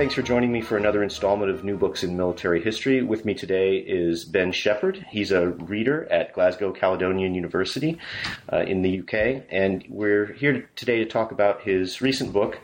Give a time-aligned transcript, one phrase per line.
[0.00, 3.02] Thanks for joining me for another installment of New Books in Military History.
[3.02, 5.04] With me today is Ben Shepherd.
[5.10, 7.98] He's a reader at Glasgow Caledonian University
[8.50, 12.58] uh, in the UK, and we're here today to talk about his recent book,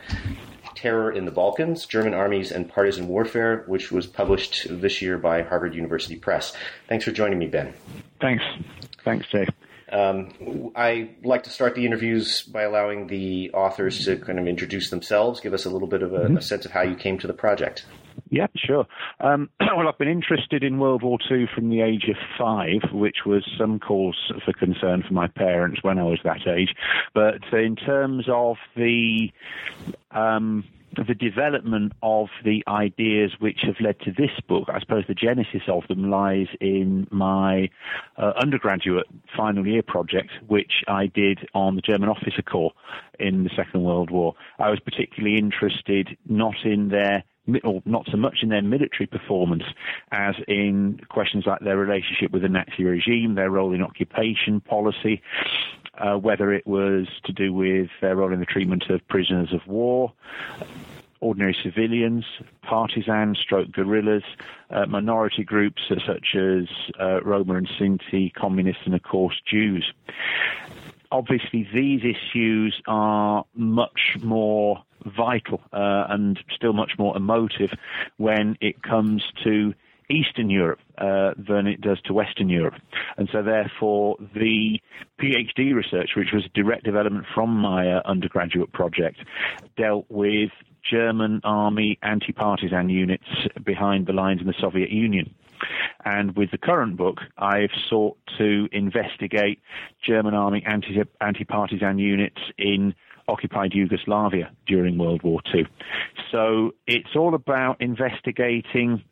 [0.73, 5.43] Terror in the Balkans German Armies and Partisan Warfare, which was published this year by
[5.43, 6.57] Harvard University Press.
[6.89, 7.71] Thanks for joining me, Ben.
[8.19, 8.43] Thanks.
[9.05, 9.45] Thanks, Jay.
[9.91, 14.89] Um, I like to start the interviews by allowing the authors to kind of introduce
[14.89, 16.37] themselves, give us a little bit of a, mm-hmm.
[16.37, 17.85] a sense of how you came to the project.
[18.29, 18.85] Yeah, sure.
[19.19, 23.17] Um, well, I've been interested in World War II from the age of five, which
[23.25, 26.75] was some cause for concern for my parents when I was that age.
[27.13, 29.31] But in terms of the
[30.11, 30.65] um,
[31.03, 35.63] the development of the ideas which have led to this book, I suppose the genesis
[35.67, 37.69] of them lies in my
[38.17, 42.73] uh, undergraduate final year project, which I did on the German officer corps
[43.19, 44.35] in the Second World War.
[44.59, 47.23] I was particularly interested not in their
[47.63, 49.63] or not so much in their military performance
[50.11, 55.21] as in questions like their relationship with the Nazi regime, their role in occupation policy,
[55.97, 59.65] uh, whether it was to do with their role in the treatment of prisoners of
[59.67, 60.13] war,
[61.19, 62.25] ordinary civilians,
[62.61, 64.23] partisans, stroke guerrillas,
[64.69, 66.67] uh, minority groups such as
[66.99, 69.91] uh, Roma and Sinti, communists, and of course Jews.
[71.11, 77.71] Obviously, these issues are much more vital uh, and still much more emotive
[78.17, 79.73] when it comes to
[80.09, 82.75] Eastern Europe uh, than it does to Western Europe.
[83.17, 84.79] And so, therefore, the
[85.19, 89.17] PhD research, which was a direct development from my uh, undergraduate project,
[89.75, 90.51] dealt with
[90.89, 93.25] German army anti partisan units
[93.63, 95.33] behind the lines in the Soviet Union.
[96.05, 99.59] And with the current book, I've sought to investigate
[100.05, 102.93] German army anti partisan units in
[103.27, 105.67] occupied Yugoslavia during World War II.
[106.31, 109.03] So it's all about investigating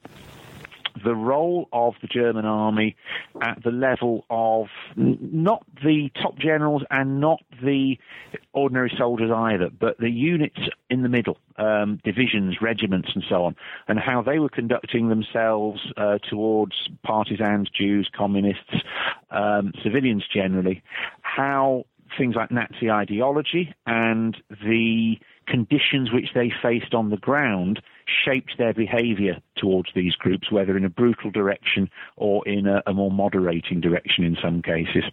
[1.04, 2.96] the role of the German army
[3.42, 7.98] at the level of not the top generals and not the
[8.54, 13.56] ordinary soldiers either, but the units in the middle, um, divisions, regiments, and so on,
[13.88, 18.76] and how they were conducting themselves uh, towards partisans, Jews, communists,
[19.32, 20.82] um, civilians generally,
[21.22, 21.86] how
[22.18, 25.18] things like Nazi ideology and the
[25.48, 27.82] conditions which they faced on the ground
[28.26, 32.94] shaped their behavior towards these groups, whether in a brutal direction or in a, a
[32.94, 35.04] more moderating direction in some cases.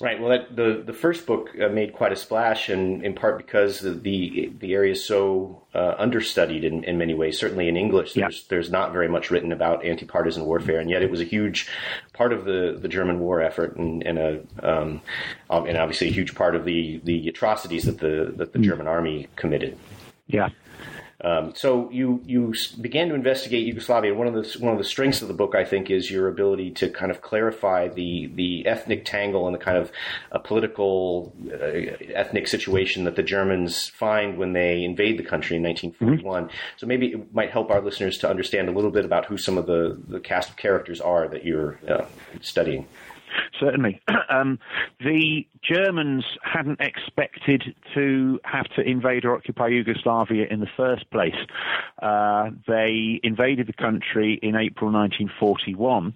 [0.00, 0.20] Right.
[0.20, 3.80] Well, that, the the first book uh, made quite a splash, and in part because
[3.80, 7.36] the the, the area is so uh, understudied in, in many ways.
[7.36, 8.46] Certainly in English, there's yeah.
[8.48, 11.68] there's not very much written about anti-partisan warfare, and yet it was a huge
[12.12, 15.00] part of the, the German war effort, and, and a um,
[15.50, 18.66] um, and obviously a huge part of the, the atrocities that the that the mm.
[18.66, 19.76] German army committed.
[20.28, 20.50] Yeah.
[21.24, 24.14] Um, so you you began to investigate Yugoslavia.
[24.14, 26.70] One of the one of the strengths of the book, I think, is your ability
[26.72, 29.90] to kind of clarify the the ethnic tangle and the kind of
[30.30, 31.56] uh, political uh,
[32.14, 36.44] ethnic situation that the Germans find when they invade the country in 1941.
[36.44, 36.56] Mm-hmm.
[36.76, 39.58] So maybe it might help our listeners to understand a little bit about who some
[39.58, 42.04] of the the cast of characters are that you're uh,
[42.40, 42.86] studying.
[43.58, 44.00] Certainly.
[44.30, 44.58] Um,
[45.00, 51.34] the Germans hadn't expected to have to invade or occupy Yugoslavia in the first place.
[52.02, 56.12] Uh, they invaded the country in April 1941,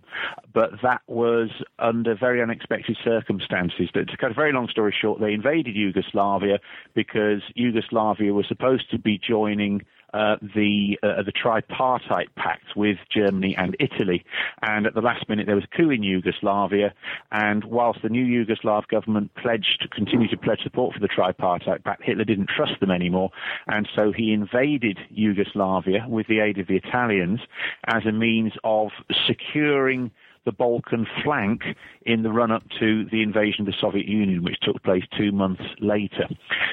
[0.52, 3.88] but that was under very unexpected circumstances.
[3.94, 6.58] But To cut a very long story short, they invaded Yugoslavia
[6.94, 9.82] because Yugoslavia was supposed to be joining
[10.12, 14.24] uh, the uh, the tripartite pact with Germany and Italy.
[14.62, 16.94] And at the last minute, there was a coup in Yugoslavia.
[17.30, 21.84] And whilst the new Yugoslav government pledged to continue to pledge support for the tripartite
[21.84, 23.30] pact, Hitler didn't trust them anymore,
[23.66, 27.40] and so he invaded Yugoslavia with the aid of the Italians
[27.86, 28.90] as a means of
[29.26, 30.10] securing
[30.44, 31.62] the Balkan flank
[32.04, 35.32] in the run up to the invasion of the Soviet Union, which took place two
[35.32, 36.28] months later.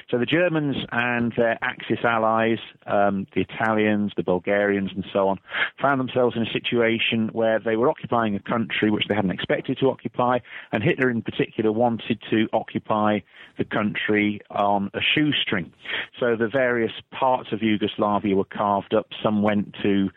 [0.09, 2.57] So the Germans and their Axis allies,
[2.87, 5.39] um, the Italians, the Bulgarians, and so on,
[5.79, 9.77] found themselves in a situation where they were occupying a country which they hadn't expected
[9.79, 10.39] to occupy,
[10.71, 13.19] and Hitler in particular wanted to occupy
[13.57, 15.71] the country on a shoestring.
[16.19, 19.07] So the various parts of Yugoslavia were carved up.
[19.21, 20.09] Some went to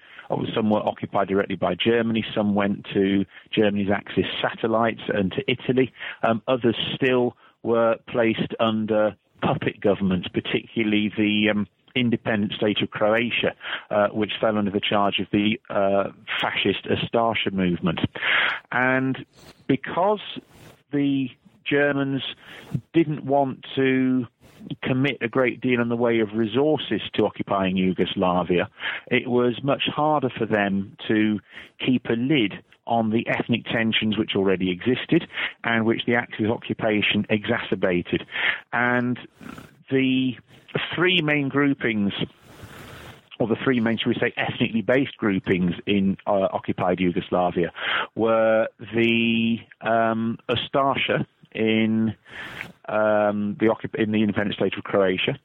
[0.55, 2.25] some were occupied directly by Germany.
[2.34, 5.93] Some went to Germany's Axis satellites and to Italy.
[6.23, 13.55] Um, others still were placed under puppet governments, particularly the um, independent state of Croatia,
[13.90, 18.00] uh, which fell under the charge of the uh, fascist Ustasha movement.
[18.70, 19.25] And
[19.67, 20.20] because
[20.93, 21.29] the
[21.64, 22.23] Germans
[22.93, 24.26] didn't want to
[24.82, 28.69] commit a great deal in the way of resources to occupying Yugoslavia,
[29.06, 31.41] it was much harder for them to
[31.85, 32.55] keep a lid
[32.87, 35.29] on the ethnic tensions which already existed
[35.64, 38.26] and which the Axis occupation exacerbated.
[38.73, 39.19] And
[39.91, 40.32] the
[40.94, 42.12] three main groupings
[43.38, 47.73] or the three main, should we say, ethnically based groupings in uh, occupied Yugoslavia
[48.15, 51.26] were the um, Ustasha
[53.62, 55.38] the in the independent state of Croatia.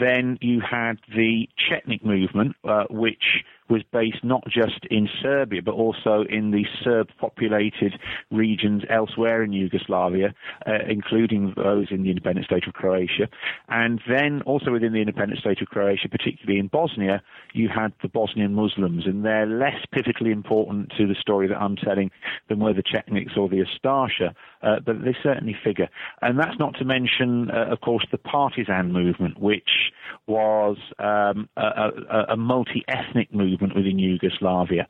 [0.00, 5.74] Then you had the Chetnik movement, uh, which was based not just in Serbia but
[5.74, 7.98] also in the Serb-populated
[8.30, 10.34] regions elsewhere in Yugoslavia,
[10.66, 13.28] uh, including those in the independent state of Croatia.
[13.68, 17.22] And then also within the independent state of Croatia, particularly in Bosnia,
[17.52, 21.76] you had the Bosnian Muslims, and they're less pivotally important to the story that I'm
[21.76, 22.10] telling
[22.48, 25.88] than were the Chetniks or the Ustasha, uh, but they certainly figure.
[26.20, 29.92] And that's not to mention, uh, of course, the partisan movement, which
[30.26, 34.86] was um, a, a, a multi-ethnic movement within Yugoslavia.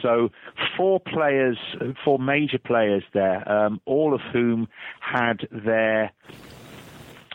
[0.00, 0.30] So
[0.76, 1.58] four players,
[2.04, 4.68] four major players there, um, all of whom
[5.00, 6.12] had their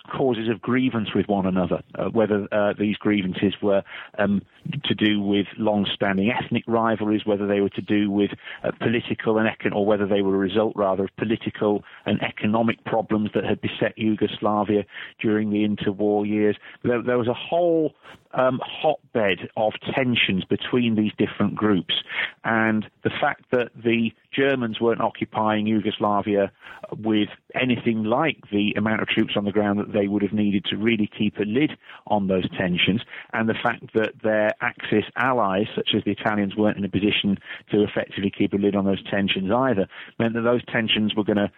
[0.08, 3.84] causes of grievance with one another, uh, whether uh, these grievances were
[4.18, 4.42] um,
[4.84, 8.32] to do with long-standing ethnic rivalries, whether they were to do with
[8.64, 12.84] uh, political and econ- or whether they were a result rather of political and economic
[12.86, 14.86] problems that had beset Yugoslavia
[15.20, 16.56] during the interwar years.
[16.84, 17.94] There, there was a whole
[18.34, 21.96] um, hotbed of tensions between these different groups,
[22.44, 26.52] and the fact that the Germans weren't occupying Yugoslavia
[26.96, 30.66] with anything like the amount of troops on the ground that they would have needed
[30.66, 31.72] to really keep a lid
[32.06, 33.02] on those tensions,
[33.34, 37.38] and the fact that their Axis allies, such as the Italians, weren't in a position
[37.72, 39.88] to effectively keep a lid on those tensions either,
[40.20, 41.52] meant that those tensions were going to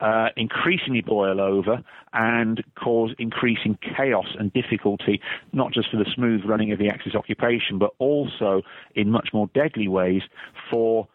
[0.00, 1.82] uh, increasingly boil over
[2.12, 5.20] and cause increasing chaos and difficulty,
[5.52, 8.62] not just for the smooth running of the Axis occupation, but also
[8.94, 10.22] in much more deadly ways
[10.70, 11.08] for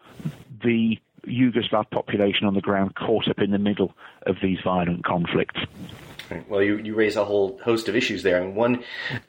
[0.64, 3.94] the Yugoslav population on the ground caught up in the middle
[4.24, 5.60] of these violent conflicts.
[6.48, 8.42] Well, you, you raise a whole host of issues there.
[8.42, 8.84] and one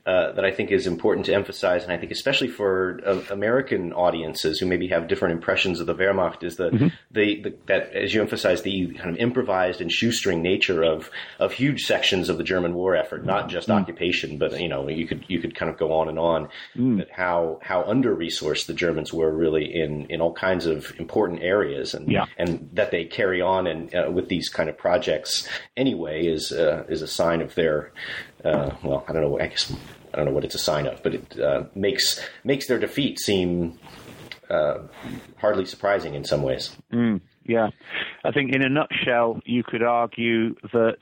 [0.06, 3.92] uh, that I think is important to emphasize, and I think especially for uh, American
[3.92, 6.88] audiences who maybe have different impressions of the Wehrmacht, is the, mm-hmm.
[7.10, 11.52] the, the, that, as you emphasize, the kind of improvised and shoestring nature of of
[11.52, 13.80] huge sections of the German war effort, not just mm.
[13.80, 16.48] occupation, but you know you could you could kind of go on and on.
[16.76, 16.98] Mm.
[16.98, 21.42] That how how under resourced the Germans were really in in all kinds of important
[21.42, 22.26] areas, and yeah.
[22.38, 26.84] and that they carry on and uh, with these kind of projects anyway is uh,
[26.92, 27.92] is a sign of their
[28.44, 29.38] uh, well, I don't know.
[29.38, 29.72] I guess
[30.12, 33.18] I don't know what it's a sign of, but it uh, makes makes their defeat
[33.18, 33.78] seem
[34.48, 34.78] uh,
[35.36, 36.76] hardly surprising in some ways.
[36.92, 37.70] Mm, yeah,
[38.24, 40.96] I think in a nutshell, you could argue that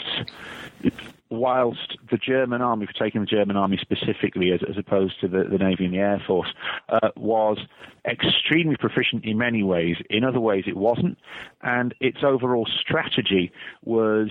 [1.31, 5.45] whilst the German army, for taking the German army specifically as, as opposed to the,
[5.45, 6.49] the, Navy and the Air Force,
[6.89, 7.59] uh, was
[8.05, 9.97] extremely proficient in many ways.
[10.09, 11.19] In other ways, it wasn't.
[11.63, 13.53] And its overall strategy
[13.85, 14.31] was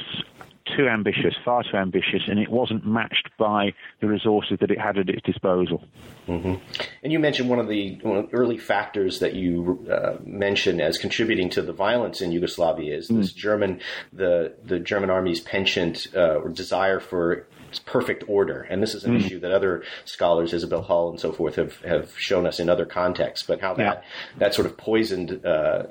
[0.76, 4.98] too ambitious, far too ambitious, and it wasn't matched by the resources that it had
[4.98, 5.84] at its disposal.
[6.28, 6.56] Mm-hmm.
[7.04, 10.82] And you mentioned one of the, one of the early factors that you uh, mentioned
[10.82, 13.18] as contributing to the violence in Yugoslavia is mm.
[13.18, 13.80] this German,
[14.14, 17.48] the the German army's penchant uh, or desire for
[17.86, 18.62] perfect order.
[18.62, 19.24] And this is an mm.
[19.24, 22.86] issue that other scholars, Isabel Hull and so forth, have, have shown us in other
[22.86, 23.46] contexts.
[23.46, 24.40] But how that yeah.
[24.40, 25.84] that sort of poisoned uh,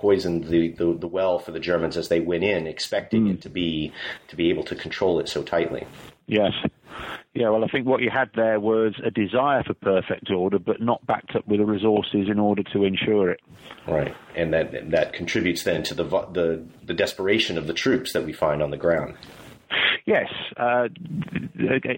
[0.00, 3.34] poisoned the, the, the, well for the Germans as they went in, expecting mm.
[3.34, 3.92] it to be
[4.28, 5.86] to be able to control it so tightly.
[6.26, 6.52] Yes.
[7.34, 10.80] Yeah, well, I think what you had there was a desire for perfect order, but
[10.80, 13.40] not backed up with the resources in order to ensure it.
[13.86, 18.24] Right, and that that contributes then to the the, the desperation of the troops that
[18.24, 19.14] we find on the ground.
[20.06, 20.88] Yes, uh,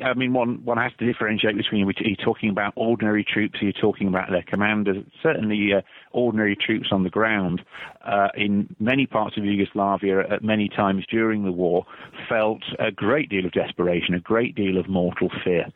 [0.04, 3.64] I mean one one has to differentiate between are you talking about ordinary troops, are
[3.64, 5.04] you talking about their commanders?
[5.22, 5.80] Certainly, uh,
[6.12, 7.62] ordinary troops on the ground
[8.04, 11.86] uh, in many parts of Yugoslavia at many times during the war
[12.28, 15.66] felt a great deal of desperation, a great deal of mortal fear.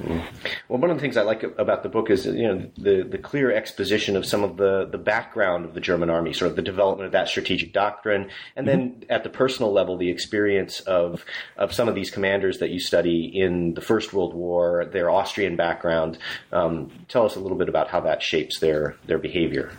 [0.00, 3.18] Well, one of the things I like about the book is you know the the
[3.18, 6.62] clear exposition of some of the the background of the German army, sort of the
[6.62, 9.10] development of that strategic doctrine, and then mm-hmm.
[9.10, 11.24] at the personal level, the experience of
[11.56, 15.56] of some of these commanders that you study in the First World War, their Austrian
[15.56, 16.18] background.
[16.52, 19.72] Um, tell us a little bit about how that shapes their their behavior.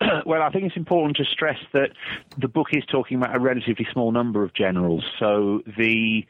[0.26, 1.90] well, I think it's important to stress that
[2.36, 5.04] the book is talking about a relatively small number of generals.
[5.18, 6.24] So the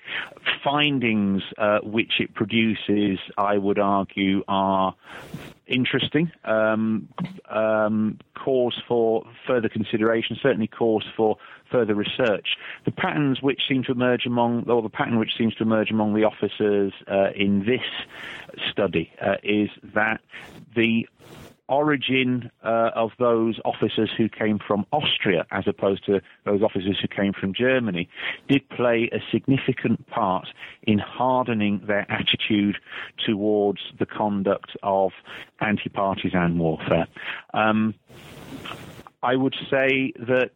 [0.65, 4.95] findings uh, which it produces, I would argue, are
[5.67, 7.09] interesting, um,
[7.51, 11.37] um, cause for further consideration, certainly cause for
[11.71, 12.57] further research.
[12.87, 16.15] The patterns which seem to emerge among, or the pattern which seems to emerge among
[16.15, 17.83] the officers uh, in this
[18.71, 20.21] study uh, is that
[20.75, 21.07] the
[21.69, 27.09] origin uh, of those officers who came from Austria as opposed to those officers who
[27.09, 28.09] came from Germany
[28.49, 30.49] did play a significant part
[30.83, 32.79] in hardening their attitude
[33.25, 35.13] towards the conduct of
[35.61, 37.07] anti-partisan warfare.
[37.53, 37.95] Um,
[39.23, 40.51] I would say that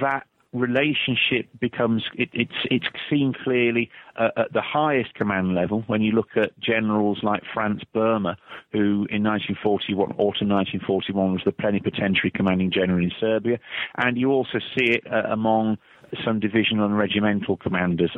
[0.00, 0.26] that
[0.56, 6.12] relationship becomes it, it's it's seen clearly uh, at the highest command level when you
[6.12, 8.36] look at generals like Franz Böhme,
[8.72, 13.58] who in 1941 autumn 1941 was the plenipotentiary commanding general in Serbia,
[13.96, 15.78] and you also see it uh, among
[16.24, 18.10] some divisional and regimental commanders.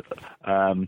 [0.45, 0.87] Um,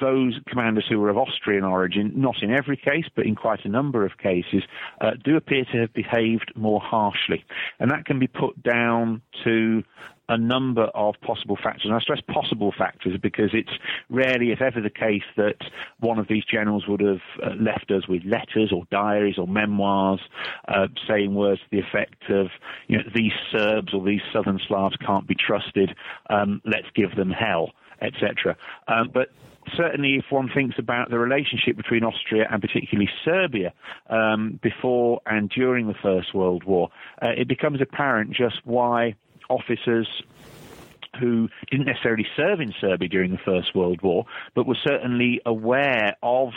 [0.00, 3.68] those commanders who were of Austrian origin, not in every case, but in quite a
[3.68, 4.62] number of cases,
[5.00, 7.44] uh, do appear to have behaved more harshly.
[7.80, 9.82] And that can be put down to
[10.28, 11.86] a number of possible factors.
[11.86, 13.72] And I stress possible factors because it's
[14.10, 15.56] rarely, if ever, the case that
[16.00, 20.20] one of these generals would have uh, left us with letters or diaries or memoirs
[20.68, 22.48] uh, saying words to the effect of,
[22.88, 25.94] you know, these Serbs or these Southern Slavs can't be trusted,
[26.30, 27.70] um, let's give them hell,
[28.02, 28.56] etc.
[28.86, 29.28] Um, but
[29.76, 33.72] certainly if one thinks about the relationship between Austria and particularly Serbia
[34.08, 36.90] um, before and during the First World War,
[37.22, 39.14] uh, it becomes apparent just why
[39.48, 40.08] officers
[41.18, 46.16] who didn't necessarily serve in Serbia during the First World War, but were certainly aware
[46.22, 46.52] of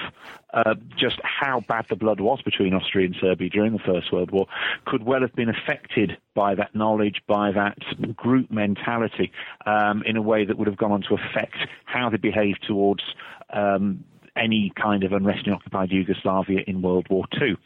[0.53, 4.31] uh, just how bad the blood was between Austria and Serbia during the First World
[4.31, 4.47] War,
[4.85, 7.77] could well have been affected by that knowledge, by that
[8.15, 9.31] group mentality,
[9.65, 13.03] um, in a way that would have gone on to affect how they behaved towards
[13.51, 14.03] um,
[14.35, 17.57] any kind of unrest in occupied Yugoslavia in World War II.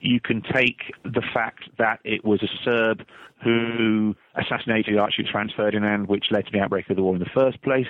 [0.00, 3.04] You can take the fact that it was a Serb
[3.42, 7.30] who assassinated Archduke Franz Ferdinand, which led to the outbreak of the war in the
[7.34, 7.86] first place.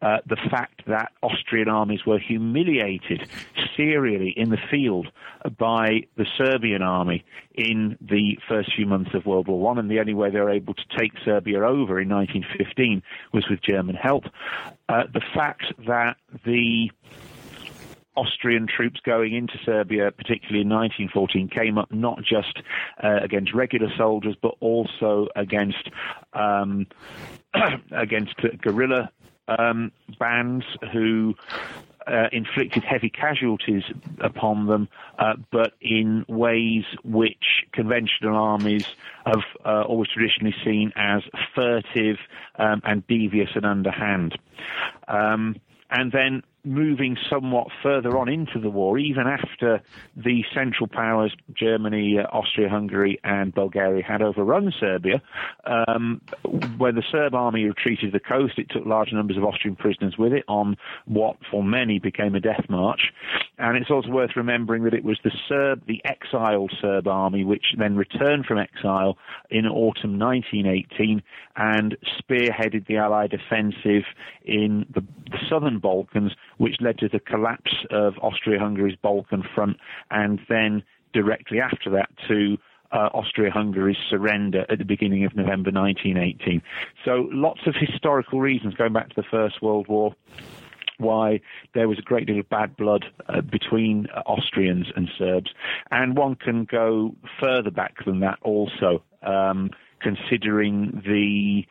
[0.00, 3.28] Uh, the fact that Austrian armies were humiliated
[3.76, 5.08] serially in the field
[5.58, 10.00] by the Serbian army in the first few months of World War One, and the
[10.00, 13.02] only way they were able to take Serbia over in 1915
[13.32, 14.24] was with German help.
[14.88, 16.90] Uh, the fact that the
[18.16, 22.58] Austrian troops going into Serbia, particularly in 1914, came up not just
[23.02, 25.90] uh, against regular soldiers, but also against
[26.32, 26.86] um,
[27.92, 29.10] against guerrilla
[29.48, 31.34] um, bands who
[32.06, 33.82] uh, inflicted heavy casualties
[34.20, 38.86] upon them, uh, but in ways which conventional armies
[39.24, 41.22] have uh, always traditionally seen as
[41.54, 42.18] furtive
[42.58, 44.38] um, and devious and underhand.
[45.08, 45.56] Um,
[45.90, 49.80] and then moving somewhat further on into the war, even after
[50.16, 55.22] the Central Powers, Germany, uh, Austria Hungary, and Bulgaria, had overrun Serbia,
[55.64, 56.20] um,
[56.76, 60.16] when the Serb army retreated to the coast, it took large numbers of Austrian prisoners
[60.18, 63.12] with it on what for many became a death march.
[63.58, 67.74] And it's also worth remembering that it was the Serb, the exiled Serb army, which
[67.78, 69.16] then returned from exile
[69.50, 71.22] in autumn 1918
[71.56, 74.04] and spearheaded the Allied offensive
[74.44, 79.76] in the, the southern Balkans, which led to the collapse of Austria-Hungary's Balkan front,
[80.10, 80.82] and then
[81.12, 82.58] directly after that to
[82.92, 86.62] uh, Austria-Hungary's surrender at the beginning of November 1918.
[87.04, 90.14] So lots of historical reasons going back to the First World War
[90.98, 91.40] why
[91.74, 95.50] there was a great deal of bad blood uh, between uh, Austrians and Serbs.
[95.90, 99.02] And one can go further back than that also.
[99.22, 101.66] Um, considering the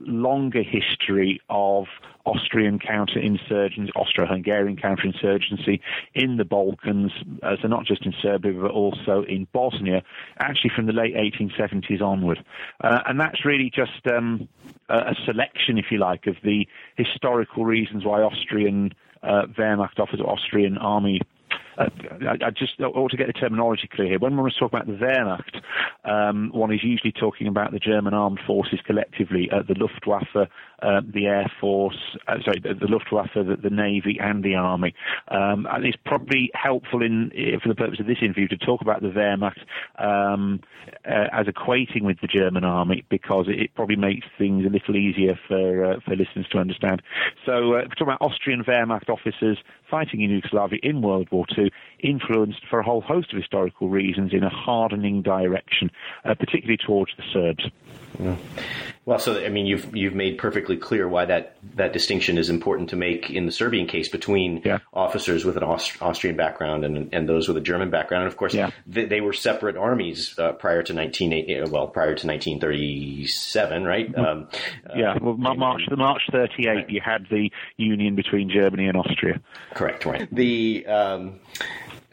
[0.00, 1.86] longer history of
[2.26, 5.80] Austrian counterinsurgency, Austro-Hungarian counterinsurgency
[6.14, 7.12] in the Balkans,
[7.42, 10.02] uh, so not just in Serbia but also in Bosnia,
[10.38, 12.44] actually from the late 1870s onward,
[12.82, 14.48] uh, and that's really just um,
[14.88, 20.78] a selection, if you like, of the historical reasons why Austrian uh, Wehrmacht officers, Austrian
[20.78, 21.20] army
[21.80, 21.88] uh,
[22.22, 24.18] I, I, just ought to get the terminology clear here.
[24.18, 25.60] When one was talking about the Wehrmacht,
[26.04, 30.48] um, one is usually talking about the German armed forces collectively, uh, the Luftwaffe,
[30.82, 34.94] uh, the Air Force, uh, sorry, the, the Luftwaffe, the, the, Navy, and the Army.
[35.28, 37.30] Um, and it's probably helpful in,
[37.62, 39.60] for the purpose of this interview to talk about the Wehrmacht
[39.98, 40.60] um,
[41.04, 44.96] uh, as equating with the German Army because it, it, probably makes things a little
[44.96, 47.02] easier for uh, for listeners to understand.
[47.46, 49.58] So, uh, talking about Austrian Wehrmacht officers
[49.90, 54.32] fighting in Yugoslavia in World War II, influenced for a whole host of historical reasons
[54.32, 55.90] in a hardening direction,
[56.24, 57.70] uh, particularly towards the Serbs.
[58.18, 58.36] Yeah.
[59.06, 62.90] Well, so I mean, you've you've made perfectly clear why that, that distinction is important
[62.90, 64.78] to make in the Serbian case between yeah.
[64.92, 68.24] officers with an Aust- Austrian background and and those with a German background.
[68.24, 68.70] And of course, yeah.
[68.86, 71.32] they, they, were separate armies uh, prior to nineteen
[71.70, 74.12] well prior to nineteen thirty seven, right?
[74.12, 74.24] Mm-hmm.
[74.24, 74.48] Um,
[74.94, 76.90] yeah, well, uh, March the March thirty eight, right.
[76.90, 79.40] you had the union between Germany and Austria.
[79.74, 80.28] Correct, right?
[80.32, 81.40] The um,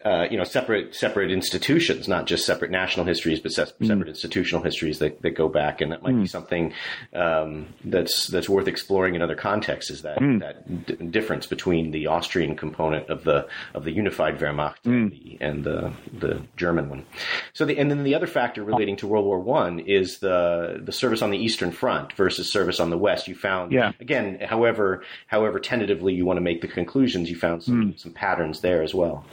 [0.07, 3.87] uh, you know, separate separate institutions, not just separate national histories, but mm.
[3.87, 6.21] separate institutional histories that, that go back, and that might mm.
[6.21, 6.71] be something
[7.13, 9.91] um, that's that's worth exploring in other contexts.
[9.91, 10.39] Is that mm.
[10.39, 15.39] that d- difference between the Austrian component of the of the unified Wehrmacht and, mm.
[15.39, 17.05] the, and the the German one?
[17.51, 20.93] So, the, and then the other factor relating to World War One is the the
[20.93, 23.27] service on the Eastern Front versus service on the West.
[23.27, 23.91] You found, yeah.
[23.99, 27.99] again, however however tentatively you want to make the conclusions, you found some mm.
[27.99, 29.25] some patterns there as well.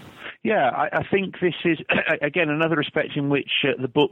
[0.44, 1.78] Yeah, I, I, think this is
[2.22, 4.10] again another respect in which uh, the book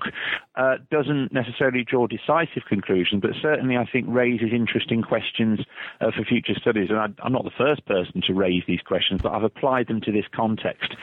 [0.56, 5.60] uh, doesn't necessarily draw decisive conclusions, but certainly I think raises interesting questions
[6.00, 6.88] uh, for future studies.
[6.88, 10.00] And I, am not the first person to raise these questions, but I've applied them
[10.00, 10.96] to this context.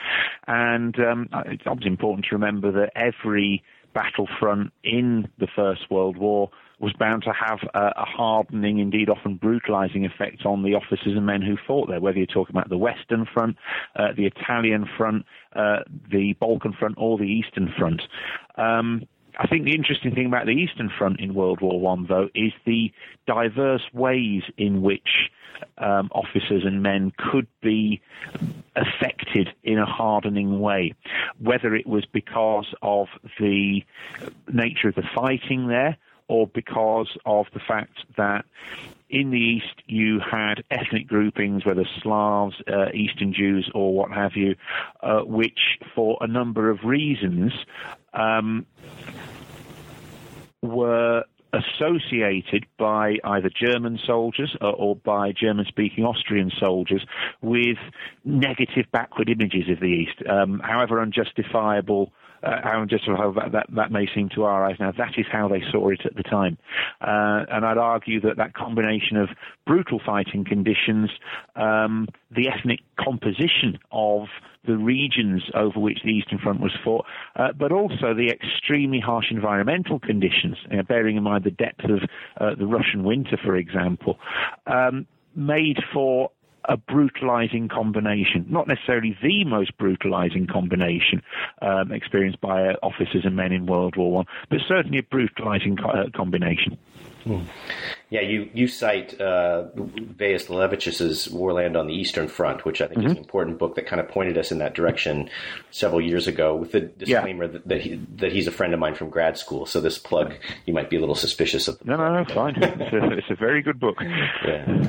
[0.48, 3.62] And um, it's obviously important to remember that every
[3.94, 10.06] battlefront in the First World War was bound to have a, hardening, indeed often brutalizing
[10.06, 13.26] effect on the officers and men who fought there, whether you're talking about the Western
[13.32, 13.56] Front,
[13.96, 18.02] uh, the Italian Front, uh, the Balkan Front, or the Eastern Front.
[18.56, 19.02] Um,
[19.38, 22.52] I think the interesting thing about the Eastern Front in World War One, though, is
[22.66, 22.92] the
[23.26, 25.30] diverse ways in which
[25.78, 28.00] um, officers and men could be
[28.76, 30.94] affected in a hardening way,
[31.38, 33.08] whether it was because of
[33.38, 33.82] the
[34.52, 35.96] nature of the fighting there,
[36.30, 38.44] or because of the fact that
[39.10, 44.36] in the East you had ethnic groupings, whether Slavs, uh, Eastern Jews, or what have
[44.36, 44.54] you,
[45.02, 45.58] uh, which
[45.92, 47.52] for a number of reasons
[48.14, 48.64] um,
[50.62, 57.04] were associated by either German soldiers or, or by German speaking Austrian soldiers
[57.42, 57.78] with
[58.24, 64.06] negative backward images of the East, um, however unjustifiable uh, how that, that, that may
[64.14, 66.58] seem to our eyes now, that is how they saw it at the time.
[67.00, 69.28] Uh, and I'd argue that that combination of
[69.66, 71.10] brutal fighting conditions,
[71.56, 74.28] um, the ethnic composition of
[74.66, 79.26] the regions over which the Eastern Front was fought, uh, but also the extremely harsh
[79.30, 82.00] environmental conditions, uh, bearing in mind the depth of
[82.40, 84.18] uh, the Russian winter, for example,
[84.66, 86.30] um, made for
[86.70, 91.20] a brutalizing combination, not necessarily the most brutalizing combination
[91.60, 95.76] um, experienced by uh, officers and men in World War One, but certainly a brutalizing
[95.76, 96.78] co- uh, combination.
[97.24, 97.40] Hmm.
[98.08, 103.00] Yeah, you you cite uh, Vejas Liulevicius's Warland on the Eastern Front, which I think
[103.00, 103.06] mm-hmm.
[103.08, 105.28] is an important book that kind of pointed us in that direction
[105.70, 106.54] several years ago.
[106.54, 107.50] With the disclaimer yeah.
[107.50, 110.34] that that, he, that, he's a friend of mine from grad school, so this plug
[110.66, 111.84] you might be a little suspicious of.
[111.84, 112.54] No, no, no, fine.
[112.62, 113.96] it's, a, it's a very good book.
[114.00, 114.86] Yeah.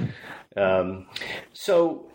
[0.58, 1.08] Um,
[1.54, 2.12] so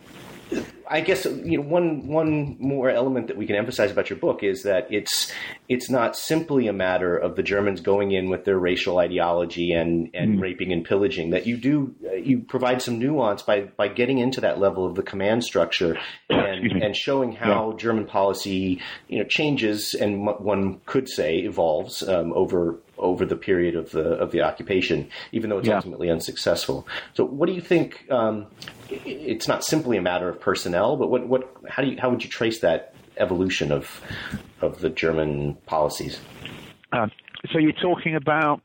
[0.89, 4.43] I guess you know one one more element that we can emphasize about your book
[4.43, 5.31] is that it's
[5.67, 10.09] it's not simply a matter of the Germans going in with their racial ideology and
[10.13, 10.41] and mm.
[10.41, 11.31] raping and pillaging.
[11.31, 15.03] That you do you provide some nuance by by getting into that level of the
[15.03, 15.97] command structure
[16.29, 17.77] and and showing how yeah.
[17.77, 23.75] German policy you know changes and one could say evolves um, over over the period
[23.75, 25.75] of the of the occupation, even though it's yeah.
[25.75, 26.87] ultimately unsuccessful.
[27.13, 28.09] So, what do you think?
[28.11, 28.47] Um,
[28.89, 32.23] it's not simply a matter of personnel, but what what how do you how would
[32.23, 34.01] you trace that evolution of
[34.61, 36.19] of the German policies?
[36.91, 37.07] Uh,
[37.51, 38.61] so you're talking about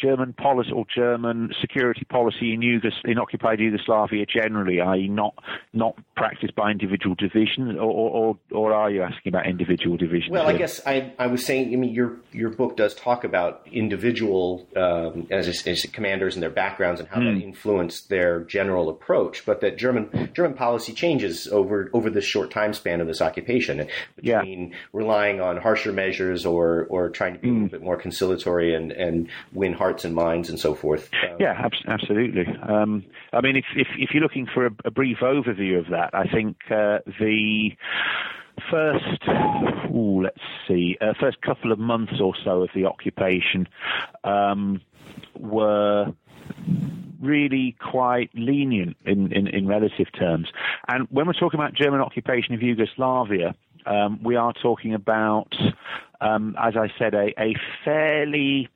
[0.00, 5.34] German policy or German security policy in, Yugos- in occupied Yugoslavia generally, i.e., not
[5.72, 10.32] not practiced by individual divisions, or, or, or are you asking about individual divisions?
[10.32, 11.72] Well, I guess I, I was saying.
[11.72, 16.50] I mean, your your book does talk about individual um, as, as, commanders and their
[16.50, 17.34] backgrounds and how mm.
[17.34, 22.50] that influenced their general approach, but that German German policy changes over over this short
[22.50, 23.86] time span of this occupation
[24.16, 24.76] between yeah.
[24.92, 27.50] relying on harsher measures or or trying to be mm.
[27.50, 31.10] a little bit more conciliatory and and win hearts and minds and so forth.
[31.28, 32.46] Um, yeah, ab- absolutely.
[32.62, 36.10] Um, I mean, if, if, if you're looking for a, a, brief overview of that,
[36.12, 37.70] I think uh, the
[38.70, 39.22] first,
[39.92, 43.66] ooh, let's see, uh, first couple of months or so of the occupation
[44.22, 44.80] um,
[45.36, 46.12] were
[47.20, 50.48] really quite lenient in, in, in, relative terms.
[50.88, 53.54] And when we're talking about German occupation of Yugoslavia,
[53.86, 55.52] um, we are talking about,
[56.20, 58.68] um, as I said, a, a fairly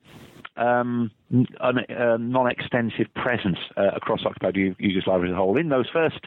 [0.57, 1.11] um,
[1.59, 5.57] a non-extensive presence uh, across occupied Yugoslavia as a whole.
[5.57, 6.19] In those first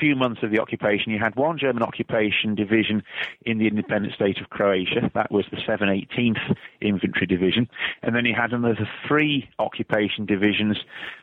[0.00, 3.02] few months of the occupation, you had one German occupation division
[3.44, 5.10] in the independent state of Croatia.
[5.14, 7.68] That was the 718th Infantry Division.
[8.02, 10.78] And then you had another three occupation divisions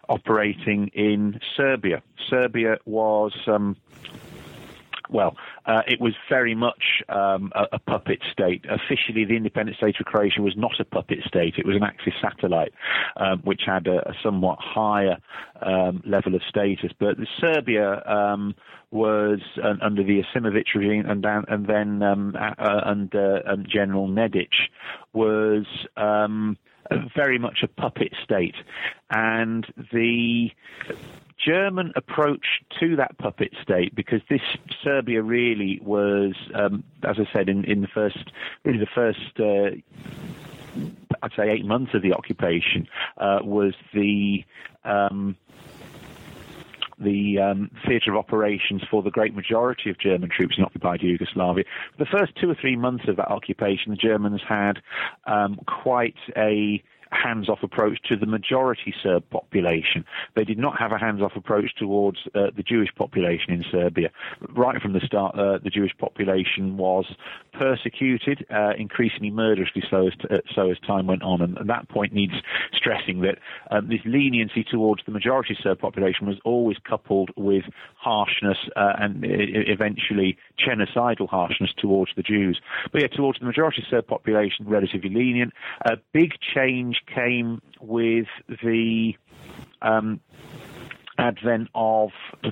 [0.07, 2.01] operating in Serbia.
[2.29, 3.75] Serbia was um,
[5.09, 8.63] well, uh, it was very much um, a, a, puppet state.
[8.69, 11.55] Officially, the independent state of Croatia was not a puppet state.
[11.57, 12.73] It was an Axis satellite,
[13.17, 15.17] um, which had a, a somewhat higher
[15.61, 16.91] um, level of status.
[16.99, 18.55] But Serbia um,
[18.91, 19.39] was
[19.81, 24.49] under the Aćimović regime, and, and then um, uh, under um, General Nedic
[25.13, 25.65] was
[27.15, 28.55] very much a puppet state,
[29.09, 30.49] and the
[31.43, 32.45] German approach
[32.79, 34.41] to that puppet state, because this
[34.83, 38.31] Serbia really was, um, as I said, in, in the first,
[38.63, 39.39] really the first.
[39.39, 39.77] Uh,
[41.21, 44.45] I'd say eight months of the occupation uh, was the
[44.85, 45.35] um,
[46.99, 51.63] the um, theatre of operations for the great majority of German troops in occupied Yugoslavia.
[51.97, 54.79] For the first two or three months of that occupation, the Germans had
[55.25, 60.05] um, quite a hands-off approach to the majority Serb population.
[60.35, 64.09] They did not have a hands-off approach towards uh, the Jewish population in Serbia.
[64.49, 67.05] Right from the start, uh, the Jewish population was
[67.53, 71.41] persecuted, uh, increasingly murderously so as, uh, so as time went on.
[71.41, 72.33] And, and, that point needs
[72.73, 73.37] stressing that
[73.69, 77.63] um, this leniency towards the majority Serb population was always coupled with
[77.95, 82.59] harshness uh, and eventually genocidal harshness towards the Jews.
[82.91, 85.53] But yeah, towards the majority Serb population, relatively lenient.
[85.85, 88.27] A big change came with
[88.63, 89.13] the
[89.81, 90.19] um,
[91.17, 92.09] advent of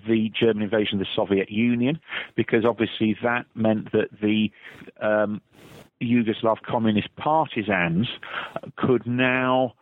[0.07, 1.99] the German invasion of the Soviet Union,
[2.35, 4.51] because obviously that meant that the
[5.01, 5.41] um,
[6.01, 8.07] Yugoslav communist partisans
[8.75, 9.73] could now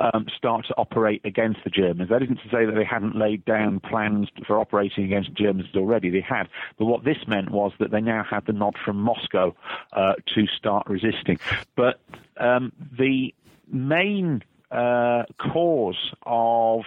[0.00, 2.10] um, start to operate against the Germans.
[2.10, 5.68] That isn't to say that they hadn't laid down plans for operating against the Germans
[5.74, 6.10] already.
[6.10, 6.48] They had.
[6.78, 9.54] But what this meant was that they now had the nod from Moscow
[9.92, 11.38] uh, to start resisting.
[11.76, 12.00] But
[12.36, 13.34] um, the
[13.70, 16.82] main uh, cause of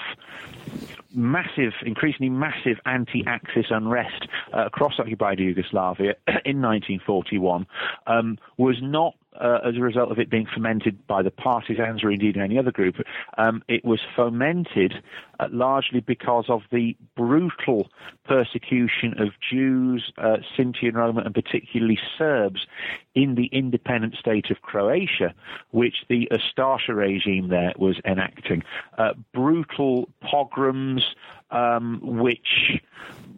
[1.14, 6.16] massive, increasingly massive anti-Axis unrest uh, across occupied Yugoslavia
[6.46, 7.66] in 1941
[8.08, 12.12] um, was not uh, as a result of it being fomented by the partisans or
[12.12, 12.96] indeed any other group.
[13.38, 14.94] Um, it was fomented
[15.42, 17.90] uh, largely because of the brutal
[18.26, 22.68] persecution of Jews, uh, Sinti and Roma, and particularly Serbs
[23.16, 25.34] in the independent state of Croatia,
[25.72, 28.64] which the Ustasha regime there was enacting.
[28.98, 31.04] Uh, brutal pogroms,
[31.50, 32.80] um, which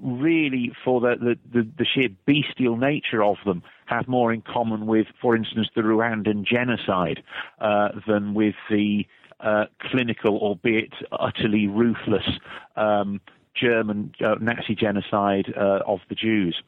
[0.01, 4.85] really, for the, the, the, the, sheer bestial nature of them, have more in common
[4.85, 7.23] with, for instance, the Rwandan genocide
[7.59, 9.07] uh, than with the
[9.43, 12.27] uh, clinical, albeit utterly ruthless,
[12.75, 13.21] um,
[13.55, 16.59] German uh, Nazi genocide uh, of the Jews.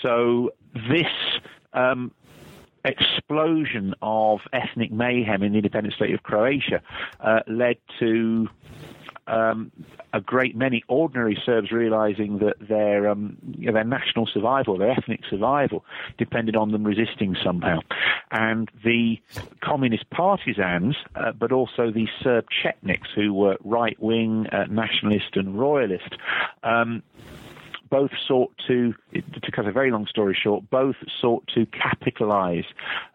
[0.00, 1.06] So this
[1.72, 2.12] um,
[2.84, 6.82] explosion of ethnic mayhem in the independent state of Croatia
[7.20, 8.48] uh, led to
[9.30, 9.70] um,
[10.12, 14.90] a great many ordinary Serbs realizing that their um, you know, their national survival, their
[14.90, 15.84] ethnic survival,
[16.18, 17.78] depended on them resisting somehow.
[18.32, 19.20] And the
[19.62, 25.58] communist partisans, uh, but also the Serb Chetniks, who were right wing, uh, nationalist, and
[25.58, 26.16] royalist.
[26.62, 27.02] Um,
[27.90, 32.64] both sought to, to cut a very long story short, both sought to capitalize,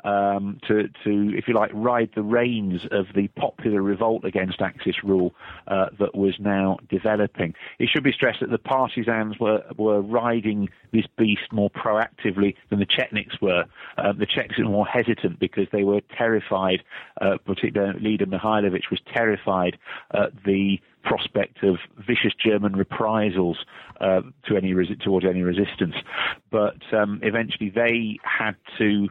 [0.04, 5.04] um, to, to, if you like, ride the reins of the popular revolt against Axis
[5.04, 5.34] rule
[5.68, 7.54] uh, that was now developing.
[7.80, 12.80] It should be stressed that the partisans were, were riding this beast more proactively than
[12.80, 13.66] the Chetniks were.
[13.98, 16.84] Uh, the Chetniks were more hesitant because they were terrified,
[17.22, 19.78] uh, particularly leader Mihailovich was terrified
[20.14, 23.58] at the prospect of vicious German reprisals
[24.02, 25.96] uh, to any resi- towards any resistance.
[26.52, 29.08] But um, eventually, they had to,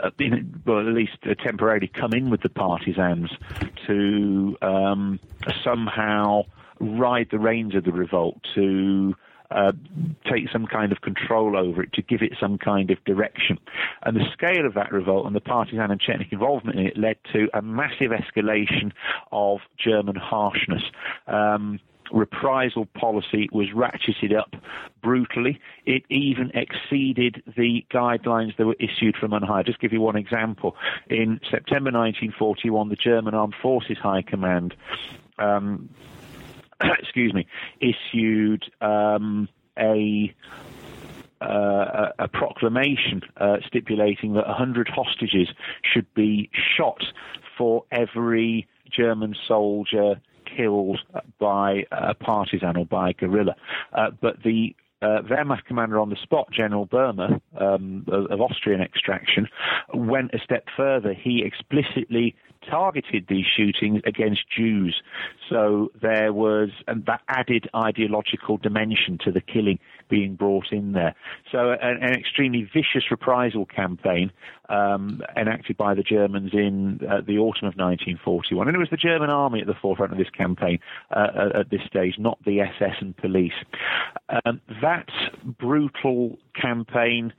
[0.00, 3.30] uh, in, well, at least uh, temporarily, come in with the partisans
[3.86, 5.20] to um,
[5.64, 6.42] somehow
[6.80, 9.14] ride the reins of the revolt to
[9.54, 9.72] uh,
[10.30, 13.58] take some kind of control over it, to give it some kind of direction.
[14.02, 17.16] And the scale of that revolt and the partisan and Chetnik involvement in it led
[17.32, 18.92] to a massive escalation
[19.30, 20.82] of German harshness.
[21.26, 21.80] Um,
[22.12, 24.54] reprisal policy was ratcheted up
[25.02, 25.60] brutally.
[25.86, 29.62] It even exceeded the guidelines that were issued from on high.
[29.62, 30.76] Just give you one example.
[31.08, 34.74] In September 1941, the German Armed Forces High Command
[35.38, 35.88] um,
[36.98, 37.46] excuse me,
[37.80, 40.34] issued um, a
[41.40, 45.48] uh, a, proclamation uh, stipulating that 100 hostages
[45.82, 47.02] should be shot
[47.58, 50.20] for every German soldier
[50.56, 51.00] killed
[51.40, 53.56] by a partisan or by a guerrilla.
[53.92, 58.80] Uh, but the uh, Wehrmacht commander on the spot, General Böhme, um, of, of, Austrian
[58.80, 59.48] extraction,
[59.92, 61.12] went a step further.
[61.12, 62.34] He explicitly
[62.68, 65.02] targeted these shootings against Jews.
[65.50, 69.78] So there was, and that added ideological dimension to the killing
[70.12, 71.14] being brought in there.
[71.50, 74.30] So an, an extremely vicious reprisal campaign
[74.68, 78.68] um, enacted by the Germans in uh, the autumn of 1941.
[78.68, 80.80] And it was the German army at the forefront of this campaign
[81.16, 83.54] uh, at this stage, not the SS and police.
[84.44, 85.08] Um, that
[85.58, 87.32] brutal campaign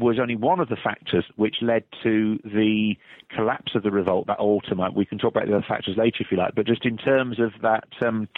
[0.00, 2.96] was only one of the factors which led to the
[3.34, 4.80] collapse of the revolt that autumn.
[4.94, 7.38] We can talk about the other factors later if you like, but just in terms
[7.40, 8.28] of that um,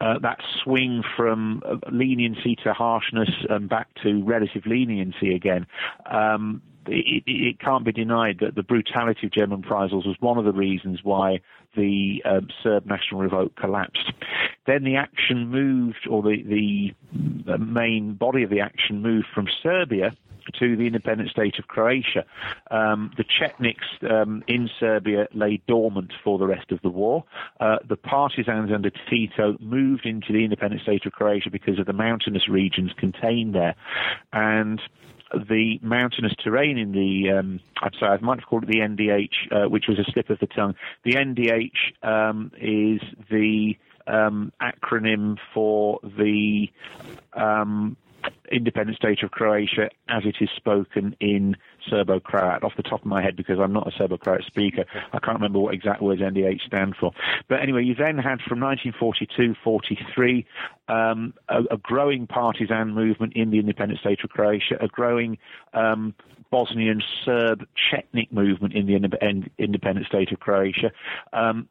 [0.00, 5.66] uh, that swing from uh, leniency to harshness and back to relative leniency again.
[6.10, 10.44] Um, it, it, can't be denied that the brutality of German reprisals was one of
[10.44, 11.40] the reasons why
[11.76, 14.12] the um, Serb national revolt collapsed.
[14.66, 20.14] Then the action moved, or the, the main body of the action moved from Serbia
[20.58, 22.24] to the independent state of Croatia.
[22.70, 27.24] Um, the Chetniks um, in Serbia lay dormant for the rest of the war.
[27.60, 31.92] Uh, the partisans under Tito moved into the independent state of Croatia because of the
[31.92, 33.74] mountainous regions contained there.
[34.32, 34.80] And
[35.32, 39.66] the mountainous terrain in the, um, I'm sorry, I might have called it the NDH,
[39.66, 40.74] uh, which was a slip of the tongue.
[41.04, 41.70] The NDH
[42.02, 43.76] um, is the
[44.06, 46.68] um, acronym for the
[47.32, 47.96] um,
[48.50, 51.56] independent state of Croatia as it is spoken in
[51.88, 54.84] Serbo-Croat off the top of my head because I'm not a Serbo-Croat speaker.
[55.12, 57.12] I can't remember what exact words NDH stand for.
[57.48, 60.44] But anyway, you then had from 1942-43
[60.88, 65.38] um, a, a, growing partisan movement in the independent state of Croatia, a growing
[65.72, 66.14] um,
[66.50, 70.92] Bosnian Serb Chetnik movement in the independent state of Croatia.
[71.32, 71.68] Um,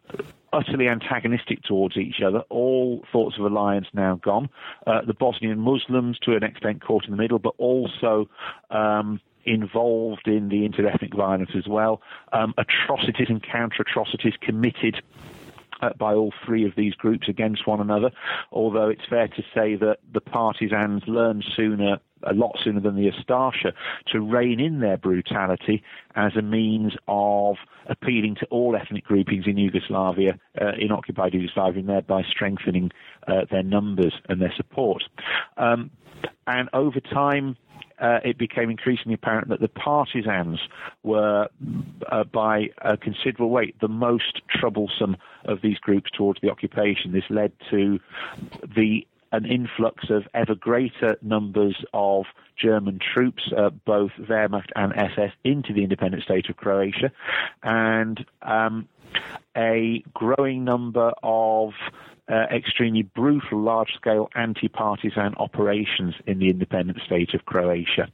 [0.54, 4.50] utterly antagonistic towards each other, all thoughts of alliance now gone.
[4.86, 8.30] Uh, the Bosnian Muslims, to an extent, caught in the middle, but also
[8.70, 12.02] um, involved in the interethnic violence as well.
[12.32, 15.02] Um, atrocities and counter atrocities committed
[15.98, 18.12] by all three of these groups against one another,
[18.52, 23.12] although it's fair to say that the partisans learned sooner a lot sooner than the
[23.12, 23.74] Ustasha
[24.08, 25.84] to rein in their brutality
[26.16, 31.82] as a means of appealing to all ethnic groupings in Yugoslavia, uh, in occupied Yugoslavia,
[31.82, 32.92] and thereby strengthening
[33.28, 35.04] uh, their numbers and their support.
[35.58, 35.92] Um,
[36.48, 37.58] and over time,
[38.00, 40.60] uh, it became increasingly apparent that the partisans
[41.04, 41.48] were,
[42.12, 47.12] uh, by a considerable weight, the most troublesome of these groups towards the occupation.
[47.12, 48.00] This led to
[48.76, 52.26] the an influx of ever greater numbers of
[52.56, 57.12] German troops, uh, both Wehrmacht and SS, into the independent state of Croatia,
[57.64, 58.88] and um,
[59.56, 61.74] a growing number of
[62.30, 68.08] uh, extremely brutal, large scale anti partisan operations in the independent state of Croatia.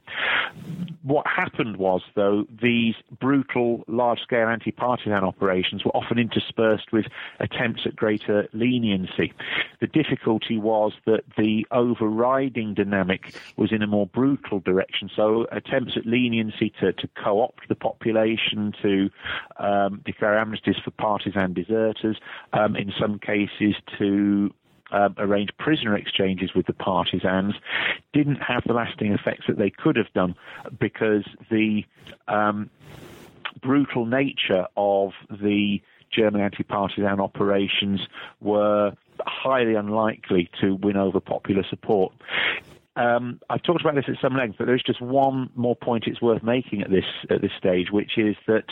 [1.02, 7.06] What happened was, though, these brutal, large scale anti partisan operations were often interspersed with
[7.38, 9.32] attempts at greater leniency.
[9.80, 15.96] The difficulty was that the overriding dynamic was in a more brutal direction, so attempts
[15.96, 19.08] at leniency to, to co opt the population, to
[19.58, 22.16] um, declare amnesties for partisan deserters,
[22.52, 24.52] um, in some cases to
[24.92, 27.54] um, arranged prisoner exchanges with the partisans
[28.12, 30.34] didn't have the lasting effects that they could have done
[30.78, 31.84] because the
[32.28, 32.70] um,
[33.62, 38.00] brutal nature of the German anti-partisan operations
[38.40, 42.12] were highly unlikely to win over popular support.
[43.00, 46.20] Um, I've talked about this at some length, but there's just one more point it's
[46.20, 48.64] worth making at this at this stage, which is that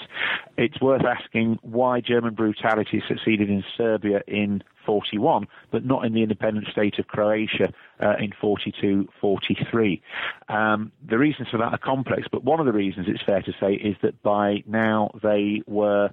[0.59, 6.23] it's worth asking why German brutality succeeded in Serbia in 41, but not in the
[6.23, 10.03] independent state of Croatia uh, in 42 43.
[10.51, 13.53] Um, the reasons for that are complex, but one of the reasons it's fair to
[13.59, 16.11] say is that by now they were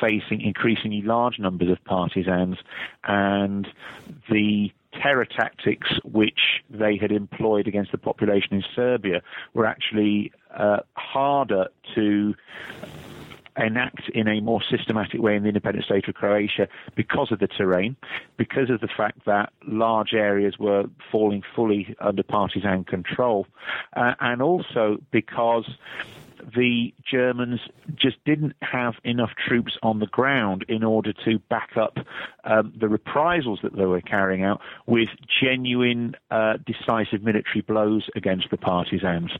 [0.00, 2.58] facing increasingly large numbers of partisans,
[3.02, 3.66] and
[4.30, 4.70] the
[5.02, 9.22] terror tactics which they had employed against the population in Serbia
[9.54, 12.34] were actually uh, harder to
[13.58, 17.46] enact in a more systematic way in the independent state of Croatia because of the
[17.46, 17.96] terrain,
[18.36, 23.46] because of the fact that large areas were falling fully under partisan control,
[23.94, 25.68] uh, and also because
[26.54, 27.60] the Germans
[27.94, 31.98] just didn't have enough troops on the ground in order to back up
[32.44, 35.08] um, the reprisals that they were carrying out with
[35.40, 39.30] genuine, uh, decisive military blows against the partisans.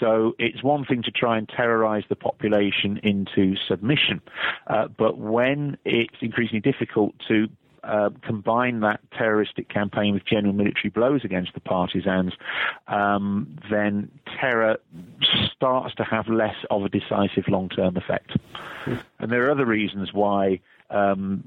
[0.00, 4.20] So it's one thing to try and terrorize the population into submission,
[4.66, 7.48] uh, but when it's increasingly difficult to
[7.84, 12.32] uh, combine that terroristic campaign with general military blows against the partisans,
[12.88, 14.78] um, then terror
[15.54, 18.36] starts to have less of a decisive long-term effect.
[19.18, 20.60] And there are other reasons why
[20.92, 21.42] um,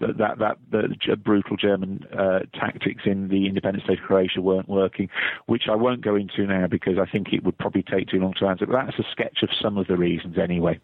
[0.00, 5.08] that that the brutal German uh, tactics in the independent state of Croatia weren't working,
[5.46, 8.34] which I won't go into now because I think it would probably take too long
[8.40, 8.66] to answer.
[8.66, 10.80] But that's a sketch of some of the reasons, anyway.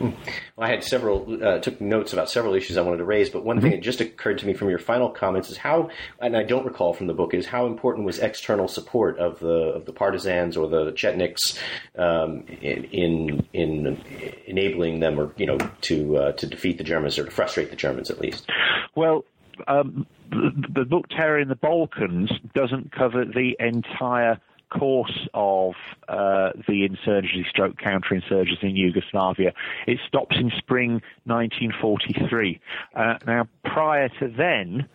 [0.00, 0.14] Well,
[0.58, 3.56] I had several uh, took notes about several issues I wanted to raise, but one
[3.56, 3.64] mm-hmm.
[3.64, 6.64] thing that just occurred to me from your final comments is how, and I don't
[6.64, 10.56] recall from the book, is how important was external support of the of the partisans
[10.56, 11.58] or the Chetniks
[11.98, 14.04] um, in, in, in
[14.46, 17.70] enabling them or you know to uh, to defeat the Germans or to frustrate frustrate
[17.70, 18.48] the Germans at least?
[18.94, 19.24] Well,
[19.66, 24.38] um, the, the book Terror in the Balkans doesn't cover the entire
[24.68, 25.74] course of
[26.08, 29.52] uh, the insurgency stroke counterinsurgency in Yugoslavia.
[29.86, 32.60] It stops in spring 1943.
[32.94, 34.88] Uh, now, prior to then,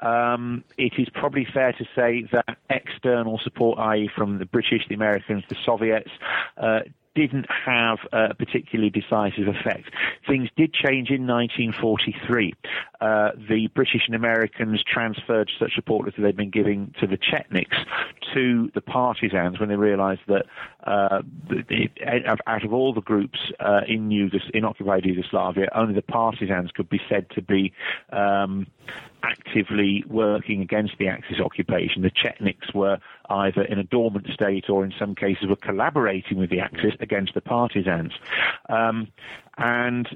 [0.00, 4.96] um, it is probably fair to say that external support, i.e., from the British, the
[4.96, 6.10] Americans, the Soviets,
[6.56, 6.80] uh,
[7.14, 9.90] didn't have a particularly decisive effect.
[10.26, 12.54] Things did change in 1943.
[13.00, 17.84] Uh, the British and Americans transferred such support that they'd been giving to the Chetniks
[18.34, 20.46] to the partisans when they realized that
[20.84, 21.22] uh,
[22.46, 26.88] out of all the groups uh, in, Yugos- in occupied Yugoslavia, only the partisans could
[26.88, 27.72] be said to be
[28.10, 28.66] um,
[29.22, 32.02] actively working against the Axis occupation.
[32.02, 32.98] The Chetniks were
[33.30, 37.34] either in a dormant state or in some cases were collaborating with the Axis against
[37.34, 38.12] the partisans.
[38.68, 39.08] Um,
[39.62, 40.08] and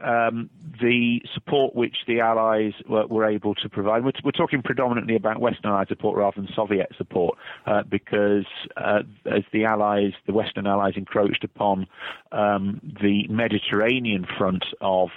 [0.00, 5.16] um, the support which the Allies were, were able to provide, we're, we're, talking predominantly
[5.16, 10.32] about Western Allied support rather than Soviet support, uh, because uh, as the Allies, the
[10.32, 11.88] Western Allies encroached upon
[12.30, 15.08] um, the Mediterranean front of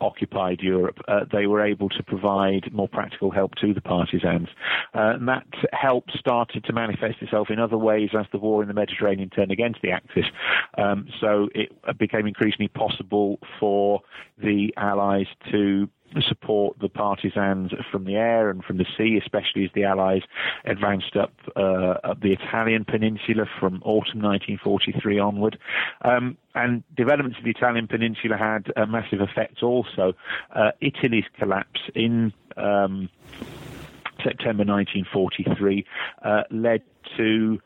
[0.00, 4.48] occupied Europe, uh, they were able to provide more practical help to the partisans.
[4.94, 8.68] Uh, and that help started to manifest itself in other ways as the war in
[8.68, 10.24] the Mediterranean turned against the Axis.
[10.78, 13.19] Um, so it became increasingly possible
[13.58, 14.00] for
[14.38, 15.88] the Allies to
[16.26, 20.22] support the partisans from the air and from the sea, especially as the Allies
[20.64, 25.58] advanced up uh, up the Italian peninsula from autumn 1943 onward.
[26.02, 30.14] Um, and developments of the Italian peninsula had a massive effect also.
[30.54, 33.08] Uh, Italy's collapse in um,
[34.22, 35.84] September 1943
[36.24, 36.82] uh, led
[37.16, 37.60] to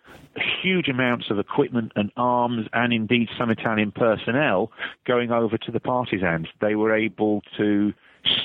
[0.63, 4.73] huge amounts of equipment and arms, and indeed some Italian personnel
[5.07, 6.49] going over to the partisans.
[6.61, 7.93] They were able to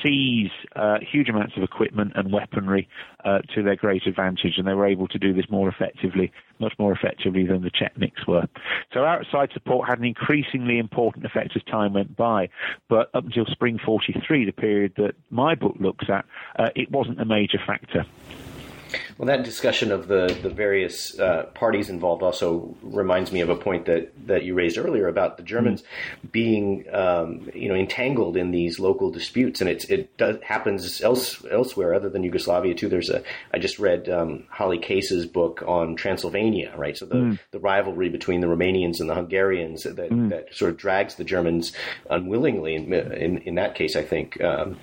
[0.02, 2.88] seize uh, huge amounts of equipment and weaponry
[3.26, 6.74] uh, to their great advantage, and they were able to do this more effectively, much
[6.80, 8.48] more effectively than the Chetniks were.
[8.94, 12.50] So outside support had an increasingly important effect as time went by,
[12.88, 16.26] but up until spring 43, the period that my book looks at,
[16.58, 18.06] uh, it wasn't a major factor.
[19.20, 23.56] Well, that discussion of the the various uh, parties involved also reminds me of a
[23.56, 26.28] point that, that you raised earlier about the Germans mm-hmm.
[26.30, 31.44] being um, you know entangled in these local disputes, and it it does, happens else,
[31.52, 32.88] elsewhere other than Yugoslavia too.
[32.88, 33.22] There's a
[33.54, 36.98] I just read um, Holly Case's book on Transylvania, right?
[36.98, 37.40] So the mm.
[37.52, 40.30] the rivalry between the Romanians and the Hungarians that mm.
[40.30, 41.74] that sort of drags the Germans
[42.10, 44.80] unwillingly in in, in that case, I think, um,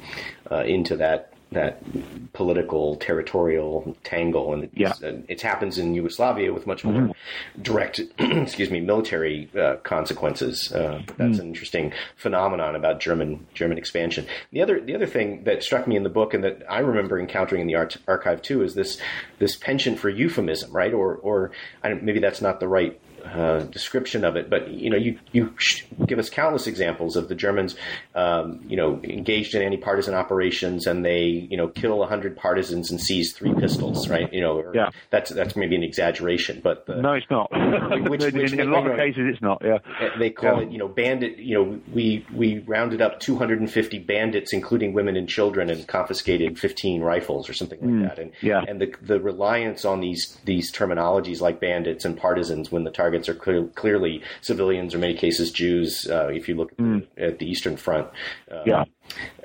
[0.50, 1.80] uh, into that that
[2.32, 4.92] political territorial tangle, and Yeah.
[5.02, 7.14] uh, it happens in Yugoslavia with much more
[7.62, 10.72] direct, excuse me, military uh, consequences.
[10.72, 14.26] Uh, that's an interesting phenomenon about German German expansion.
[14.52, 17.18] The other the other thing that struck me in the book, and that I remember
[17.18, 19.00] encountering in the art, archive too, is this
[19.38, 20.92] this penchant for euphemism, right?
[20.92, 22.98] Or or I don't, maybe that's not the right
[23.34, 25.52] uh, description of it, but you know, you you
[26.06, 27.76] give us countless examples of the Germans,
[28.14, 33.00] um, you know, engaged in anti-partisan operations, and they you know kill hundred partisans and
[33.00, 34.32] seize three pistols, right?
[34.32, 34.90] You know, or Yeah.
[35.10, 37.50] that's that's maybe an exaggeration, but the, No, it's not.
[38.10, 39.62] Which- in, which in a lot you of cases, it's not.
[39.64, 39.78] Yeah.
[40.18, 40.66] they call Yeah.
[40.66, 41.38] it, you know, bandit.
[41.38, 47.02] You know, we we rounded up 250 bandits, including women and children, and confiscated 15
[47.02, 48.18] rifles or something like that.
[48.18, 48.62] And yeah.
[48.66, 53.28] and the the reliance on these these terminologies like bandits and partisans when the targets
[53.28, 56.08] are clear, clearly civilians, or in many cases Jews.
[56.10, 58.08] Uh, if you look at, the, at the Eastern Front,
[58.50, 58.84] uh, Yeah.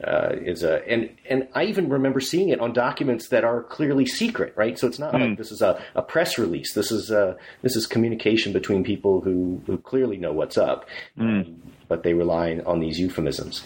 [0.05, 4.05] uh, is a and and I even remember seeing it on documents that are clearly
[4.05, 4.77] secret, right?
[4.77, 6.73] So it's not like this is a, a press release.
[6.73, 10.85] This is uh this is communication between people who who clearly know what's up,
[11.19, 13.63] um, but they rely on these euphemisms.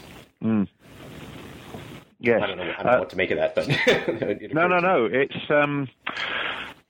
[2.20, 2.42] Yes.
[2.42, 3.68] I don't know, I don't know Uh, what to make of that, but
[4.54, 4.82] No, no, occurred to me.
[4.82, 5.06] no.
[5.12, 5.50] It's.
[5.50, 5.88] Um,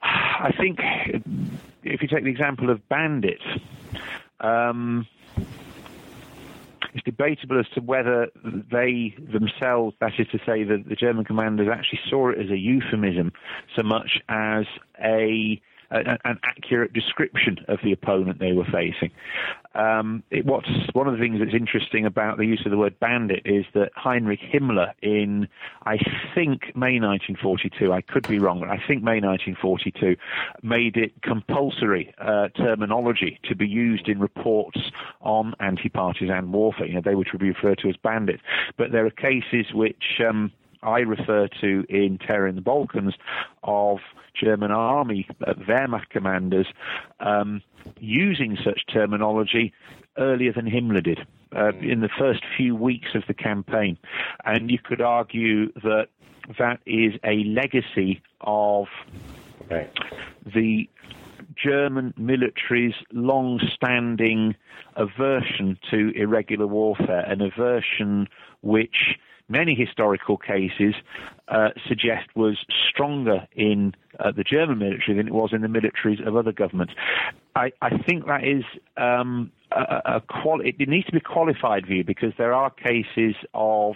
[0.02, 0.80] I think
[1.86, 3.44] if you take the example of bandits,
[4.40, 5.08] um,
[6.94, 11.68] it's debatable as to whether they themselves, that is to say, the, the German commanders
[11.72, 13.34] actually saw it as a euphemism
[13.76, 14.66] so much as
[15.04, 15.62] a
[15.92, 19.12] a- an accurate description of the opponent they were facing.
[19.74, 22.98] Um, it, what's one of the things that's interesting about the use of the word
[23.00, 25.48] bandit is that Heinrich Himmler, in
[25.86, 25.98] I
[26.34, 30.16] think May 1942, I could be wrong, but I think May 1942,
[30.64, 34.80] made it compulsory uh, terminology to be used in reports
[35.22, 36.88] on anti-partisan warfare.
[36.88, 38.44] You know, they were to be referred to as bandits,
[38.78, 40.22] but there are cases which.
[40.28, 40.52] Um,
[40.86, 43.16] I refer to in Terror in the Balkans
[43.64, 44.00] of
[44.34, 46.68] German army uh, Wehrmacht commanders
[47.20, 47.62] um,
[48.00, 49.74] using such terminology
[50.18, 51.26] earlier than Himmler did,
[51.56, 53.98] uh, in the first few weeks of the campaign.
[54.44, 56.08] And you could argue that
[56.60, 58.88] that is a legacy of
[59.70, 59.90] Right.
[60.46, 60.88] the
[61.56, 64.56] German military's long-standing
[64.96, 68.28] aversion to irregular warfare, an aversion
[68.62, 69.18] which
[69.48, 70.96] many historical cases
[71.48, 72.58] uh, suggest was
[72.90, 76.94] stronger in uh, the German military than it was in the militaries of other governments.
[77.56, 78.64] I, I think that is
[78.98, 83.36] um, a, a quali- it needs to be a qualified view because there are cases
[83.54, 83.96] of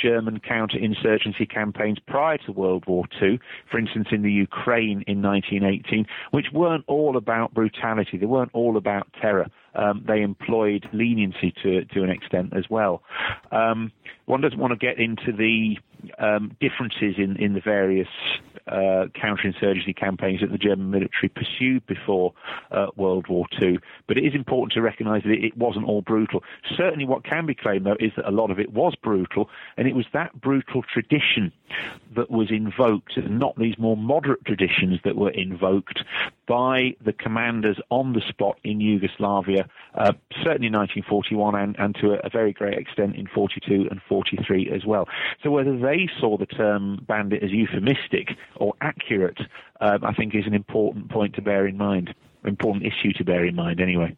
[0.00, 3.38] German counterinsurgency campaigns prior to World War II,
[3.70, 8.18] for instance, in the Ukraine in 1918, which weren't all about brutality.
[8.18, 9.46] They weren't all about terror.
[9.76, 13.02] Um, they employed leniency to to an extent as well.
[13.50, 13.92] Um,
[14.26, 15.76] one doesn't want to get into the
[16.18, 18.08] um, differences in, in the various
[18.66, 22.32] uh, counterinsurgency campaigns that the German military pursued before
[22.70, 26.42] uh, World War II, but it is important to recognise that it, wasn't all brutal.
[26.76, 29.86] Certainly, what can be claimed, though, is that a lot of it was brutal, and
[29.86, 31.52] it was that brutal tradition
[32.16, 36.02] that was invoked, and not these more moderate traditions that were invoked
[36.46, 42.12] by the commanders on the spot in Yugoslavia, uh, certainly in 1941 and, and to
[42.12, 45.08] a, a very great extent in 42 and 43 as well.
[45.42, 49.38] So whether they saw the term bandit as euphemistic or accurate,
[49.80, 52.14] um, I think is an important point to bear in mind.
[52.44, 54.16] Important issue to bear in mind, anyway.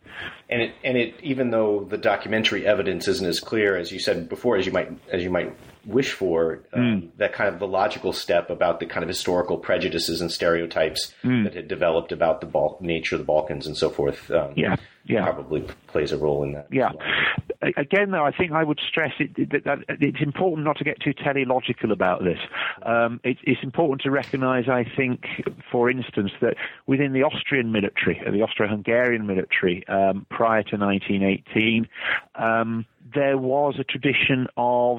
[0.49, 4.28] And it, and it, even though the documentary evidence isn't as clear as you said
[4.28, 5.53] before, as you might, as you might
[5.84, 10.20] wish for, um, that kind of the logical step about the kind of historical prejudices
[10.20, 14.30] and stereotypes that had developed about the Bal- nature of the Balkans and so forth,
[14.30, 15.24] um, Yeah, yeah.
[15.24, 16.66] probably plays a role in that.
[16.70, 16.90] Yeah.
[16.94, 17.72] well.
[17.76, 21.01] Again, though, I think I would stress it, that, that it's important not to get
[21.01, 22.38] too teleological about this.
[22.82, 25.24] Um, it, it's important to recognise, I think,
[25.72, 31.89] for instance, that within the Austrian military, the Austro-Hungarian military, um, prior to 1918,
[32.34, 32.84] um,
[33.14, 34.99] there was a tradition of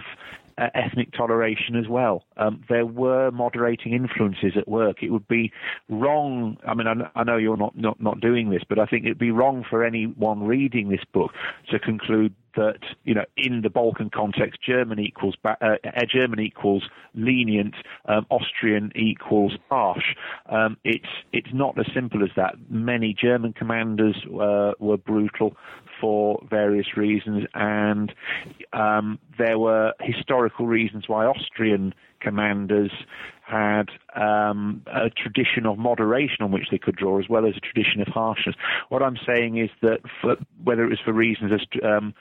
[0.58, 2.24] uh, ethnic toleration as well.
[2.38, 5.04] Um, there were moderating influences at work.
[5.04, 5.52] It would be
[5.90, 6.58] wrong.
[6.68, 9.18] I mean, I, I know you're not, not not doing this, but I think it'd
[9.18, 11.32] be wrong for anyone reading this book
[11.72, 15.76] to conclude that you know in the Balkan context, German equals uh, uh,
[16.12, 20.16] German equals lenient, um, Austrian equals harsh.
[20.48, 22.56] Um, it's it's not as simple as that.
[22.70, 25.56] Many German commanders uh, were brutal
[26.00, 28.14] for various reasons, and
[28.74, 32.92] um, there were historical reasons why Austrian commanders
[33.48, 37.62] had um, a tradition of moderation on which they could draw, as well as a
[37.62, 38.56] tradition of harshness.
[38.90, 42.14] What I'm saying is that for, whether it was for reasons as um,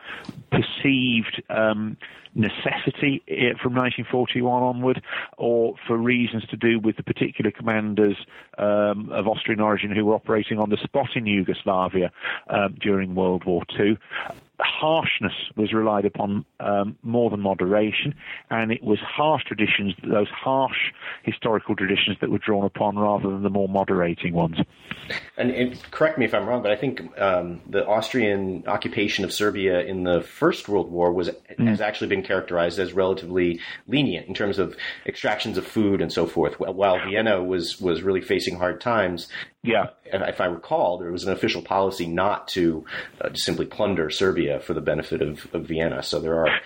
[0.52, 1.96] perceived um,
[2.36, 5.02] necessity eh, from 1941 onward,
[5.36, 8.16] or for reasons to do with the particular commanders
[8.58, 12.12] um, of Austrian origin who were operating on the spot in Yugoslavia
[12.50, 13.98] um, during World War II,
[14.60, 18.14] harshness was relied upon um, more than moderation,
[18.50, 20.92] and it was harsh traditions, those harsh
[21.22, 24.56] historical traditions that were drawn upon rather than the more moderating ones.
[25.36, 29.32] And, and correct me if I'm wrong, but I think um, the Austrian occupation of
[29.32, 31.68] Serbia in the First World War was mm.
[31.68, 36.26] has actually been characterized as relatively lenient in terms of extractions of food and so
[36.26, 36.58] forth.
[36.58, 39.28] While Vienna was was really facing hard times,
[39.62, 42.84] yeah, if I recall, there was an official policy not to
[43.20, 46.02] uh, simply plunder Serbia for the benefit of, of Vienna.
[46.02, 46.60] So there are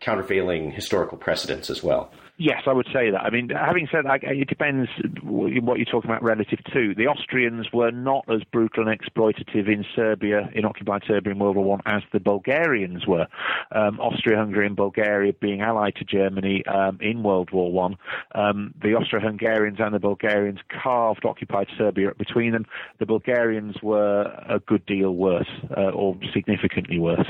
[0.00, 2.12] countervailing historical precedents as well.
[2.38, 3.20] Yes, I would say that.
[3.20, 4.88] I mean, having said that, it depends
[5.22, 6.94] what you're talking about relative to.
[6.94, 11.56] The Austrians were not as brutal and exploitative in Serbia, in occupied Serbia in World
[11.56, 13.26] War One, as the Bulgarians were.
[13.70, 17.96] Um, Austria-Hungary and Bulgaria being allied to Germany um, in World War One,
[18.34, 22.64] um, the Austro-Hungarians and the Bulgarians carved occupied Serbia between them.
[22.98, 27.28] The Bulgarians were a good deal worse, uh, or significantly worse.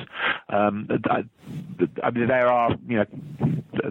[0.49, 1.25] Um, I,
[2.03, 3.07] I mean, there are, you know,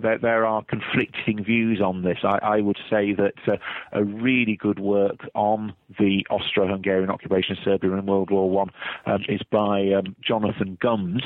[0.02, 2.20] there, there are conflicts conflicting views on this.
[2.24, 3.58] I, I would say that uh,
[3.92, 8.70] a really good work on the Austro-Hungarian occupation of Serbia in World War One
[9.06, 11.22] um, is by um, Jonathan Gumz,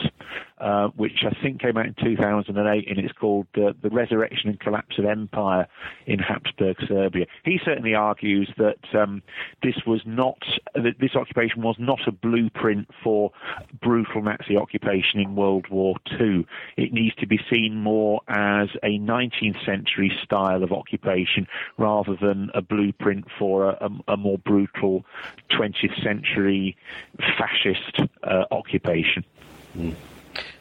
[0.59, 4.59] uh, which I think came out in 2008, and it's called uh, "The Resurrection and
[4.59, 5.67] Collapse of Empire
[6.05, 9.21] in Habsburg Serbia." He certainly argues that um,
[9.63, 10.39] this was not
[10.73, 13.31] that this occupation was not a blueprint for
[13.81, 16.45] brutal Nazi occupation in World War II.
[16.77, 21.47] It needs to be seen more as a 19th century style of occupation
[21.78, 25.05] rather than a blueprint for a, a, a more brutal
[25.51, 26.78] 20th century
[27.38, 29.24] fascist uh, occupation.
[29.78, 29.95] Mm.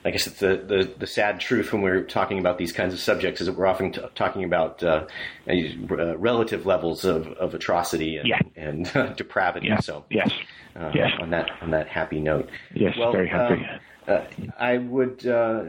[0.04, 3.00] I guess it's the, the, the, sad truth when we're talking about these kinds of
[3.00, 5.06] subjects is that we're often t- talking about uh,
[5.48, 8.38] uh, relative levels of, of atrocity and, yeah.
[8.56, 9.68] and uh, depravity.
[9.68, 9.80] Yeah.
[9.80, 10.30] So yes,
[10.76, 11.10] uh, yes.
[11.20, 12.48] on that on that happy note.
[12.74, 13.54] Yes, well, very happy.
[13.54, 14.20] Um, uh,
[14.58, 15.64] I would uh,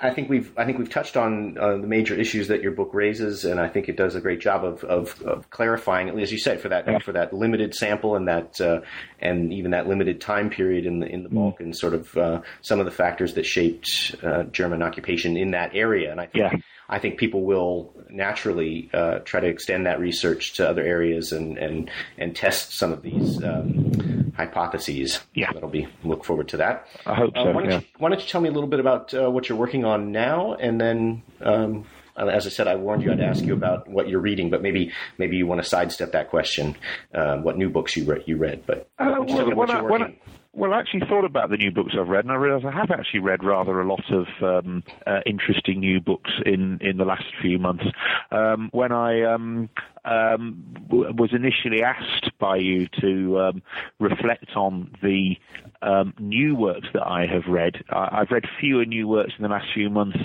[0.00, 2.90] I think we've I think we've touched on uh, the major issues that your book
[2.94, 6.28] raises, and I think it does a great job of, of, of clarifying, at least
[6.28, 6.98] as you said, for that yeah.
[7.00, 8.80] for that limited sample and that uh,
[9.20, 11.60] and even that limited time period in the in the mm.
[11.60, 15.74] and sort of uh, some of the factors that shaped uh, German occupation in that
[15.74, 16.10] area.
[16.10, 16.58] And I think yeah.
[16.88, 21.58] I think people will naturally uh, try to extend that research to other areas and
[21.58, 23.92] and and test some of these um,
[24.38, 25.20] hypotheses.
[25.34, 26.86] Yeah, that'll be look forward to that.
[27.04, 27.50] I hope uh, so.
[27.50, 27.78] why, don't yeah.
[27.80, 30.12] you, why, don't you, tell me a little bit about uh, what you're working on
[30.12, 31.22] now, and then.
[31.40, 31.84] Um,
[32.16, 34.90] as I said, I warned you I'd ask you about what you're reading, but maybe
[35.18, 36.74] maybe you want to sidestep that question.
[37.14, 38.24] Uh, what new books you read?
[38.26, 40.18] You read, but uh, well, when, I, when, I,
[40.58, 42.90] well, I actually thought about the new books I've read, and I realise I have
[42.90, 47.24] actually read rather a lot of um, uh, interesting new books in, in the last
[47.40, 47.84] few months.
[48.32, 49.70] Um, when I um,
[50.04, 53.62] um w- was initially asked by you to um,
[54.00, 55.36] reflect on the
[55.80, 59.48] um, new works that I have read, I- have read fewer new works in the
[59.48, 60.18] last few months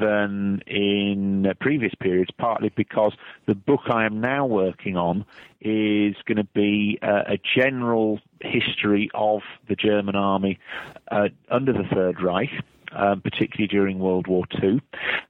[0.00, 3.12] than in previous periods, partly because
[3.46, 5.24] the book I am now working on
[5.60, 10.58] is going to be uh, a general history of the German army
[11.10, 12.50] uh, under the Third Reich
[12.94, 14.80] um, particularly during World War II.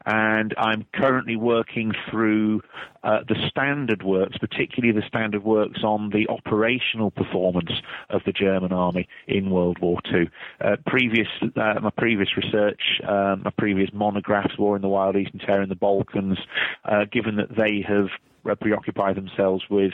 [0.06, 2.62] And I'm currently working through
[3.02, 7.72] uh, the standard works, particularly the standard works on the operational performance
[8.10, 10.30] of the German army in World War II.
[10.60, 15.32] Uh, previous, uh, my previous research, um, my previous monographs, War in the Wild East
[15.32, 16.38] and Terror in the Balkans,
[16.84, 18.08] uh, given that they have
[18.60, 19.92] preoccupied themselves with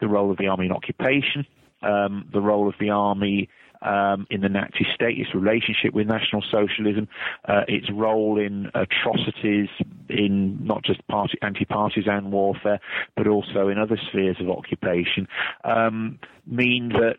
[0.00, 1.46] the role of the army in occupation,
[1.82, 3.48] um, the role of the army
[3.82, 7.08] um, in the Nazi state, its relationship with National Socialism,
[7.48, 9.68] uh, its role in atrocities
[10.08, 12.80] in not just party, anti-partisan warfare,
[13.16, 15.28] but also in other spheres of occupation,
[15.64, 17.16] um, mean that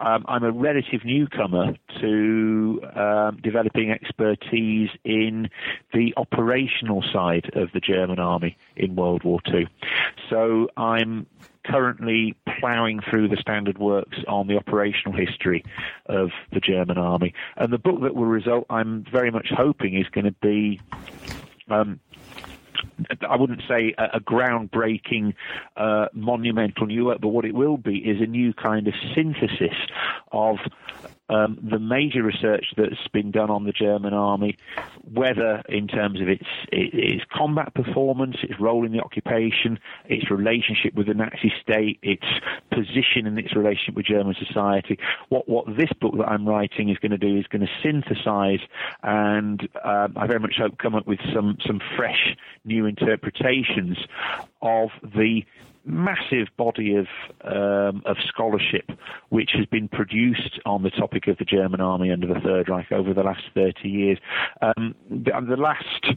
[0.00, 5.50] um, I'm a relative newcomer to um, developing expertise in
[5.92, 9.66] the operational side of the German army in World War II.
[10.30, 11.26] So I'm
[11.68, 15.64] currently ploughing through the standard works on the operational history
[16.06, 17.34] of the German army.
[17.56, 20.80] And the book that will result, I'm very much hoping, is going to be.
[21.68, 22.00] Um,
[23.28, 25.34] I wouldn't say a, a groundbreaking,
[25.76, 29.76] uh, monumental new work, but what it will be is a new kind of synthesis
[30.32, 30.56] of
[31.28, 34.56] um, the major research that's been done on the German army,
[35.04, 40.94] whether in terms of its, its combat performance, its role in the occupation, its relationship
[40.94, 42.26] with the Nazi state, its
[42.70, 44.98] position in its relationship with German society.
[45.28, 48.60] What what this book that I'm writing is going to do is going to synthesize
[49.02, 53.98] and uh, I very much hope come up with some some fresh new interpretations
[54.62, 55.44] of the
[55.88, 57.06] massive body of
[57.42, 58.90] um, of scholarship
[59.30, 62.92] which has been produced on the topic of the German army under the Third Reich
[62.92, 64.18] over the last 30 years.
[64.60, 66.16] Um, the, the last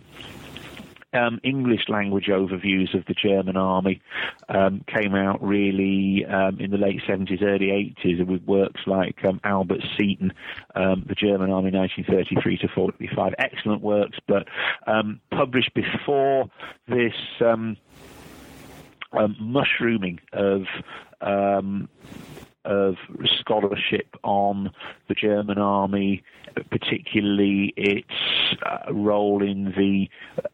[1.14, 4.02] um, English language overviews of the German army
[4.50, 7.68] um, came out really um, in the late 70s, early
[8.04, 10.34] 80s, with works like um, Albert Seaton,
[10.76, 13.34] um, The German Army 1933 to 45.
[13.38, 14.48] Excellent works, but
[14.88, 16.50] um, published before
[16.88, 17.14] this
[19.40, 20.64] mushrooming of
[22.64, 22.96] of
[23.40, 24.72] scholarship on
[25.08, 26.24] the German army,
[26.70, 28.08] particularly its
[28.64, 30.08] uh, role in the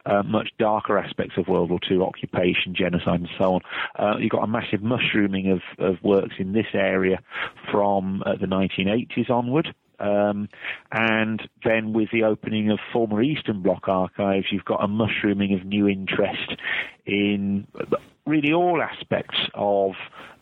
[0.05, 3.61] uh, much darker aspects of World War II, occupation, genocide, and so on.
[3.97, 7.19] Uh, you've got a massive mushrooming of, of works in this area
[7.71, 9.73] from uh, the 1980s onward.
[9.99, 10.47] Um,
[10.91, 15.65] and then with the opening of former Eastern Bloc archives, you've got a mushrooming of
[15.65, 16.55] new interest
[17.05, 17.67] in
[18.27, 19.93] really all aspects of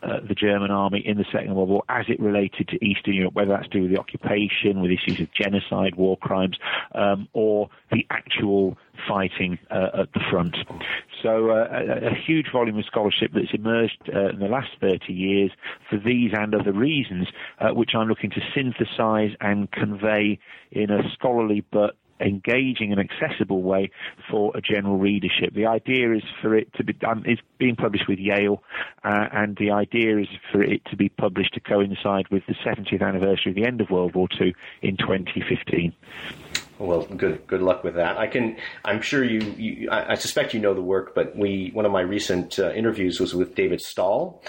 [0.02, 3.34] uh, the German army in the Second World War as it related to Eastern Europe,
[3.34, 6.58] whether that's to do with the occupation, with issues of genocide, war crimes,
[6.94, 8.76] um, or the actual
[9.08, 10.56] fighting uh, at the front.
[11.22, 15.12] So uh, a, a, huge volume of scholarship that's emerged uh, in the last 30
[15.12, 15.50] years
[15.88, 17.28] for these and other reasons,
[17.58, 20.38] uh, which I'm looking to synthesize and convey
[20.70, 23.90] in a scholarly but engaging and accessible way
[24.30, 25.54] for a general readership.
[25.54, 27.24] The idea is for it to be um,
[27.58, 28.62] being published with Yale,
[29.04, 33.02] uh, and the idea is for it to be published to coincide with the 70th
[33.02, 35.92] anniversary of the end of World War II in 2015.
[36.78, 38.18] Well, good good luck with that.
[38.18, 38.56] I can.
[38.84, 39.40] I'm sure you.
[39.56, 41.70] you I, I, suspect you know the work, but we.
[41.72, 44.42] One of my recent uh, interviews was with David Stahel,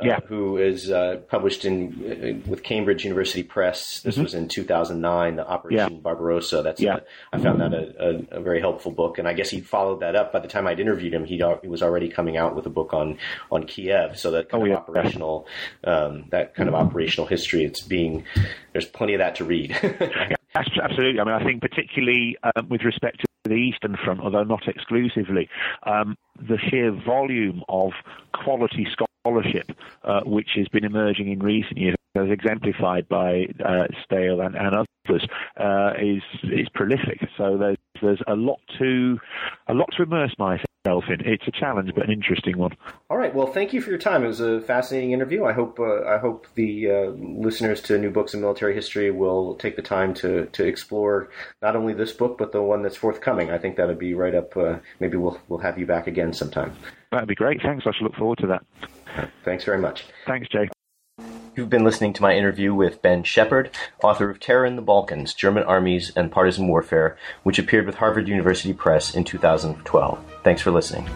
[0.00, 0.20] uh, yeah.
[0.26, 4.00] who is uh, published in uh, with Cambridge University Press.
[4.00, 4.24] This mm-hmm.
[4.24, 5.98] was in 2009, the Operation yeah.
[6.00, 6.62] Barbarossa.
[6.62, 6.96] That's yeah.
[7.32, 10.00] A, I found that a, a, a, very helpful book, and I guess he followed
[10.00, 10.32] that up.
[10.32, 12.92] By the time I'd interviewed him, he, he was already coming out with a book
[12.92, 13.18] on
[13.52, 14.18] on Kiev.
[14.18, 14.76] So that kind oh, of yeah.
[14.76, 15.46] operational,
[15.84, 17.64] um, that kind of operational history.
[17.64, 18.24] It's being
[18.72, 20.36] there's plenty of that to read.
[20.54, 21.20] Absolutely.
[21.20, 25.48] I mean, I think particularly um, with respect to the Eastern Front, although not exclusively,
[25.84, 27.92] um, the sheer volume of
[28.34, 29.70] quality scholarship
[30.04, 34.74] uh, which has been emerging in recent years, as exemplified by uh, Stahel and, and
[34.74, 35.26] others,
[35.56, 37.20] uh, is is prolific.
[37.36, 39.18] So there's there's a lot to
[39.68, 41.20] a lot to immerse myself in.
[41.20, 42.72] It's a challenge, but an interesting one.
[43.10, 43.34] All right.
[43.34, 44.24] Well, thank you for your time.
[44.24, 45.44] It was a fascinating interview.
[45.44, 49.54] I hope uh, I hope the uh, listeners to New Books in Military History will
[49.56, 51.28] take the time to to explore
[51.62, 53.50] not only this book but the one that's forthcoming.
[53.50, 54.56] I think that would be right up.
[54.56, 56.76] Uh, maybe we'll we'll have you back again sometime.
[57.12, 57.60] That'd be great.
[57.62, 57.86] Thanks.
[57.86, 59.30] I shall look forward to that.
[59.44, 60.04] Thanks very much.
[60.26, 60.68] Thanks, Jay.
[61.60, 63.70] You've been listening to my interview with Ben Shepherd,
[64.02, 68.28] author of Terror in the Balkans German Armies and Partisan Warfare, which appeared with Harvard
[68.28, 70.18] University Press in 2012.
[70.42, 71.06] Thanks for listening.